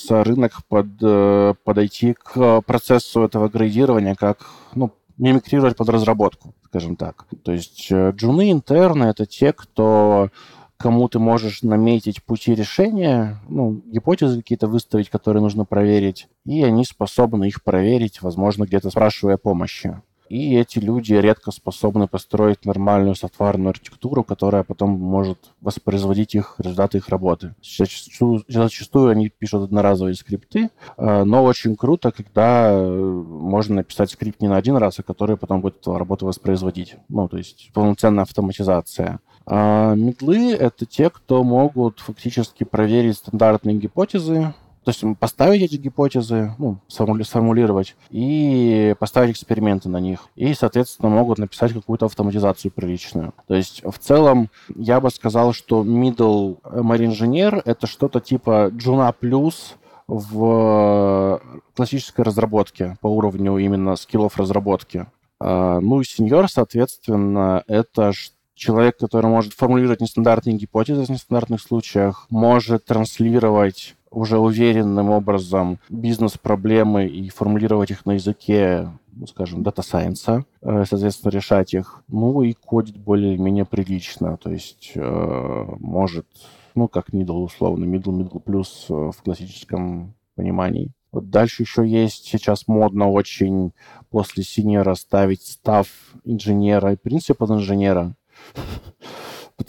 [0.00, 6.96] старается рынок под, э, подойти к процессу этого градирования как ну, мимикрировать под разработку, скажем
[6.96, 7.26] так.
[7.42, 10.30] То есть э, джуны интерны— это те, кто
[10.76, 16.86] кому ты можешь наметить пути решения, ну, гипотезы какие-то выставить, которые нужно проверить, и они
[16.86, 20.00] способны их проверить, возможно, где-то спрашивая помощи.
[20.30, 26.98] И эти люди редко способны построить нормальную софтварную архитектуру, которая потом может воспроизводить их результаты
[26.98, 27.56] их работы.
[27.60, 34.40] Зачастую, зачастую они пишут одноразовые скрипты, э, но очень круто, когда э, можно написать скрипт
[34.40, 36.94] не на один раз, а который потом будет работу воспроизводить.
[37.08, 39.18] Ну, то есть полноценная автоматизация.
[39.46, 44.54] А медлы— это те, кто могут фактически проверить стандартные гипотезы,
[44.84, 50.26] То есть поставить эти гипотезы, ну, сформулировать и поставить эксперименты на них.
[50.36, 53.34] И, соответственно, могут написать какую-то автоматизацию приличную.
[53.46, 59.14] То есть, в целом, я бы сказал, что middle marine engineer— это что-то типа Juno
[59.18, 59.76] плюс
[60.06, 61.40] в
[61.76, 65.06] классической разработке по уровню именно скиллов разработки.
[65.38, 68.12] А, ну и сеньор, соответственно, это
[68.54, 77.06] человек, который может формулировать нестандартные гипотезы в нестандартных случаях, может транслировать уже уверенным образом бизнес-проблемы
[77.06, 82.52] и формулировать их на языке, ну, скажем, дата сайенса, э, соответственно, решать их, ну и
[82.52, 86.26] кодить более-менее прилично, то есть э, может,
[86.74, 90.90] ну, как middle условно, middle, middle плюс э, в классическом понимании.
[91.12, 93.72] Вот дальше еще есть сейчас модно очень
[94.10, 95.88] после синера ставить став
[96.24, 98.14] инженера и принцип инженера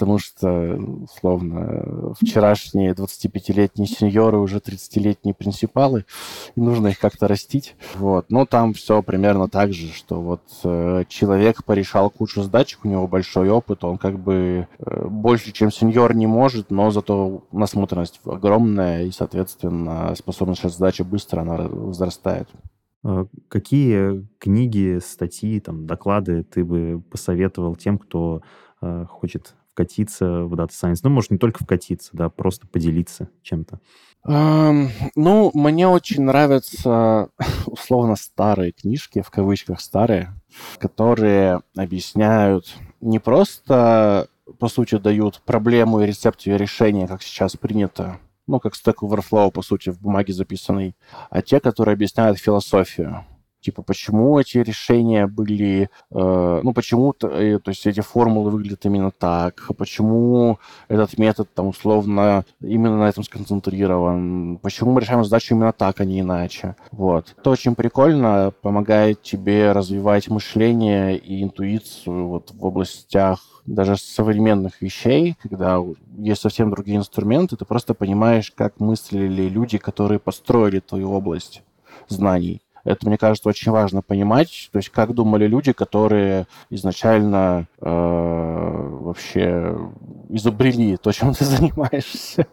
[0.01, 6.05] потому что, условно, вчерашние 25-летние сеньоры уже 30-летние принципалы,
[6.55, 7.75] и нужно их как-то растить.
[7.93, 8.25] Вот.
[8.29, 13.07] Но там все примерно так же, что вот э, человек порешал кучу задачек, у него
[13.07, 19.03] большой опыт, он как бы э, больше, чем сеньор не может, но зато насмотренность огромная,
[19.03, 22.49] и, соответственно, способность решать задачи быстро, она возрастает.
[23.03, 28.41] А какие книги, статьи, там, доклады ты бы посоветовал тем, кто
[28.81, 30.99] э, хочет вкатиться в Data Science?
[31.03, 33.79] Ну, может, не только вкатиться, да, просто поделиться чем-то.
[34.23, 37.29] Um, ну, мне очень нравятся
[37.65, 40.33] условно старые книжки, в кавычках старые,
[40.77, 44.27] которые объясняют не просто,
[44.59, 49.49] по сути, дают проблему и рецепт ее решения, как сейчас принято, ну, как Stack Overflow,
[49.51, 50.95] по сути, в бумаге записанный,
[51.31, 53.25] а те, которые объясняют философию
[53.61, 59.11] типа, почему эти решения были, э, ну, почему, э, то есть эти формулы выглядят именно
[59.11, 65.73] так, почему этот метод, там, условно, именно на этом сконцентрирован, почему мы решаем задачу именно
[65.73, 66.75] так, а не иначе.
[66.91, 67.35] Вот.
[67.37, 75.35] Это очень прикольно, помогает тебе развивать мышление и интуицию вот в областях даже современных вещей,
[75.41, 75.79] когда
[76.17, 81.61] есть совсем другие инструменты, ты просто понимаешь, как мыслили люди, которые построили твою область
[82.07, 82.61] знаний.
[82.83, 89.77] Это, мне кажется, очень важно понимать, то есть как думали люди, которые изначально э, вообще
[90.29, 92.47] изобрели то, чем ты занимаешься.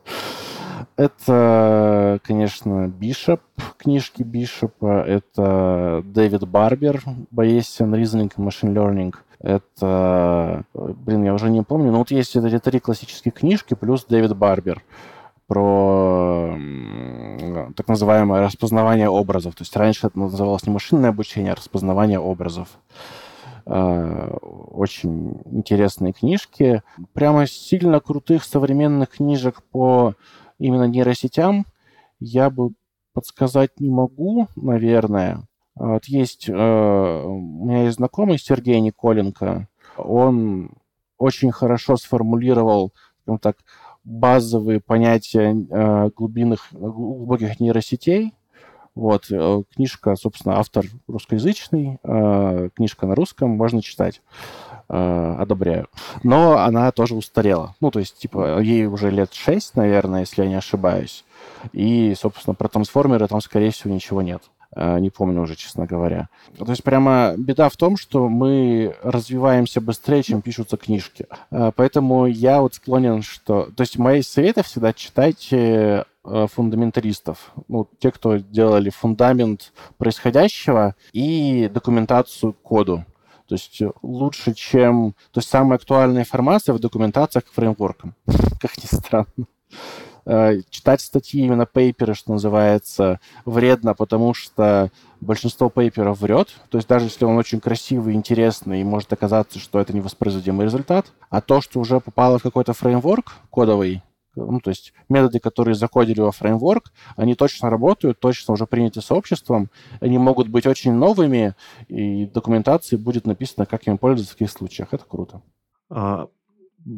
[0.97, 3.41] Это, конечно, Бишоп,
[3.77, 7.03] книжки Бишопа, это Дэвид Барбер,
[7.33, 9.15] Bayesian Reasoning и Machine Learning.
[9.41, 14.37] Это, блин, я уже не помню, но вот есть эти три классические книжки плюс Дэвид
[14.37, 14.83] Барбер
[15.49, 16.57] про
[17.75, 19.57] так называемое распознавание образов.
[19.57, 22.69] То есть раньше это называлось не машинное обучение, а распознавание образов.
[23.67, 26.83] Э, очень интересные книжки.
[27.15, 30.15] Прямо сильно крутых современных книжек по
[30.59, 31.65] именно нейросетям
[32.21, 32.73] я бы
[33.15, 35.43] подсказать не могу, наверное.
[35.75, 40.73] Вот есть, э, у меня есть знакомый Сергей Николенко, он
[41.19, 42.93] очень хорошо сформулировал,
[43.23, 43.57] скажем так,
[44.09, 48.35] базовые понятия э, глубинных, глубоких нейросетей.
[48.95, 54.23] Вот, э, книжка, собственно, автор русскоязычный, э, книжка на русском, можно читать.
[54.91, 55.89] Э, одобряю.
[56.23, 57.75] Но она тоже устарела.
[57.81, 61.27] Ну, то есть, типа, ей уже лет шесть, наверное, если я не ошибаюсь.
[61.73, 64.43] И, собственно, про трансформеры там, скорее всего, ничего нет.
[64.75, 66.29] Э, не помню уже, честно говоря.
[66.59, 71.27] То есть прямо беда в том, что мы развиваемся быстрее, чем пишутся книжки.
[71.51, 73.71] Э, поэтому я вот склонен, что...
[73.77, 77.53] То есть мои советы всегда читайте э, фундаменталистов.
[77.69, 83.05] Ну, те, кто делали фундамент происходящего и документацию к коду.
[83.47, 85.15] То есть лучше, чем...
[85.33, 88.15] То есть самая актуальная информация в документациях к фреймворкам.
[88.61, 89.27] Как ни странно.
[90.31, 94.91] Э, читать статьи, именно пейперы, что называется, вредно, потому что
[95.23, 96.51] большинство пейперов врет.
[96.69, 101.07] То есть даже если он очень красивый, интересный, может оказаться, что это невоспроизводимый результат.
[101.31, 104.03] А то, что уже попало в какой-то фреймворк кодовый,
[104.37, 109.71] ну, то есть методы, которые закодили во фреймворк, они точно работают, точно уже приняты сообществом,
[110.01, 111.55] они могут быть очень новыми,
[111.89, 114.89] и документации будет написано, как им пользоваться в каких случаях.
[114.93, 115.41] Это круто.
[115.89, 116.29] А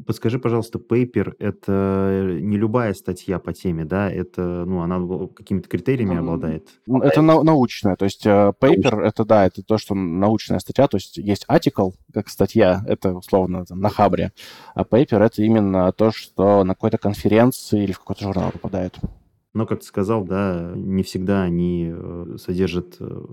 [0.07, 4.11] Подскажи, пожалуйста, paper— это не любая статья по теме, да?
[4.11, 6.69] Это, ну, она какими-то критериями обладает?
[6.87, 10.97] Это на- научная, то есть uh, paper— это, да, это то, что научная статья, то
[10.97, 14.33] есть есть article, как статья, это условно там, на хабре,
[14.75, 18.99] а paper— это именно то, что на какой-то конференции или в какой-то журнал попадает.
[19.53, 23.25] Но, как ты сказал, да, не всегда они э, содержат э,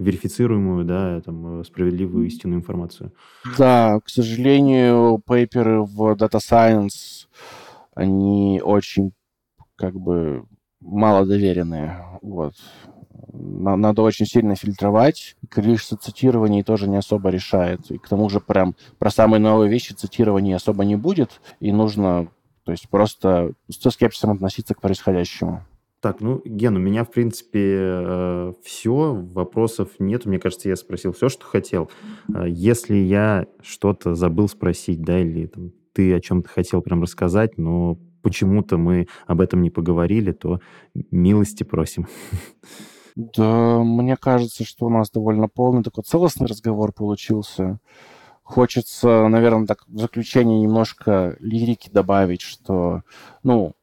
[0.00, 3.12] верифицируемую, да, там, э, справедливую истинную информацию.
[3.58, 7.28] Да, к сожалению, пейперы в Data Science,
[7.94, 9.12] они очень
[9.76, 10.44] как бы
[10.80, 12.04] малодоверенные.
[12.22, 12.54] Вот.
[13.32, 15.36] Надо очень сильно фильтровать.
[15.48, 17.90] Количество цитирований тоже не особо решает.
[17.90, 21.40] И к тому же прям про самые новые вещи цитирований особо не будет.
[21.60, 22.28] И нужно
[22.64, 25.64] то есть просто со скепсисом относиться к происходящему.
[26.00, 30.24] Так, ну, Ген, у меня, в принципе, э, все, вопросов нет.
[30.24, 31.90] Мне кажется, я спросил все, что хотел.
[32.34, 37.58] Э, если я что-то забыл спросить, да, или там, ты о чем-то хотел прям рассказать,
[37.58, 40.60] но почему-то мы об этом не поговорили, то
[41.10, 42.06] милости просим.
[43.16, 47.78] Да, мне кажется, что у нас довольно полный такой целостный разговор получился.
[48.42, 53.02] Хочется, наверное, так в заключение немножко лирики добавить, что,
[53.42, 53.74] ну,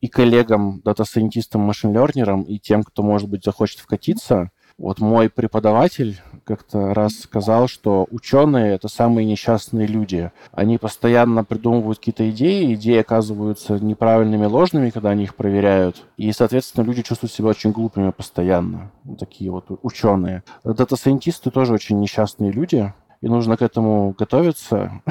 [0.00, 4.50] и коллегам, дата-сайентистам, машин-лернерам, и тем, кто, может быть, захочет вкатиться.
[4.78, 10.32] Вот мой преподаватель как-то раз сказал, что ученые— это самые несчастные люди.
[10.52, 16.06] Они постоянно придумывают какие-то идеи, идеи оказываются неправильными, ложными, когда они их проверяют.
[16.16, 18.90] И, соответственно, люди чувствуют себя очень глупыми постоянно.
[19.04, 20.44] Вот такие вот ученые.
[20.64, 25.02] Дата-сайентисты тоже очень несчастные люди, и нужно к этому готовиться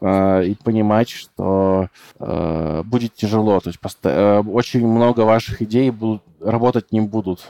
[0.00, 3.60] э, и понимать, что э, будет тяжело.
[3.60, 7.48] То есть э, очень много ваших идей будут, работать не будут.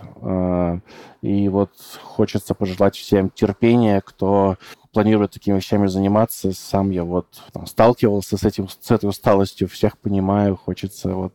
[1.22, 1.70] И вот
[2.02, 4.58] хочется пожелать всем терпения, кто
[4.92, 6.52] планирует такими вещами заниматься.
[6.52, 10.56] Сам я вот там, сталкивался с, этим, с этой усталостью, всех понимаю.
[10.56, 11.32] Хочется вот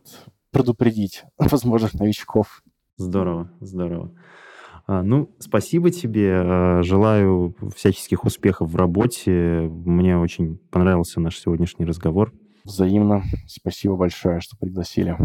[0.52, 2.62] предупредить возможных новичков.
[2.96, 4.12] Здорово, здорово.
[4.88, 6.32] А, ну, спасибо тебе.
[6.34, 9.70] А, желаю всяческих успехов в работе.
[9.84, 12.32] Мне очень понравился наш сегодняшний разговор.
[12.64, 13.22] Взаимно.
[13.46, 15.16] Спасибо большое, что пригласили.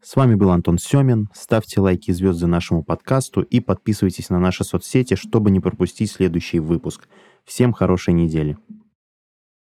[0.00, 1.28] С вами был Антон Семин.
[1.34, 6.58] Ставьте лайки и звезды нашему подкасту и подписывайтесь на наши соцсети, чтобы не пропустить следующий
[6.58, 7.08] выпуск.
[7.44, 8.56] Всем хорошей недели.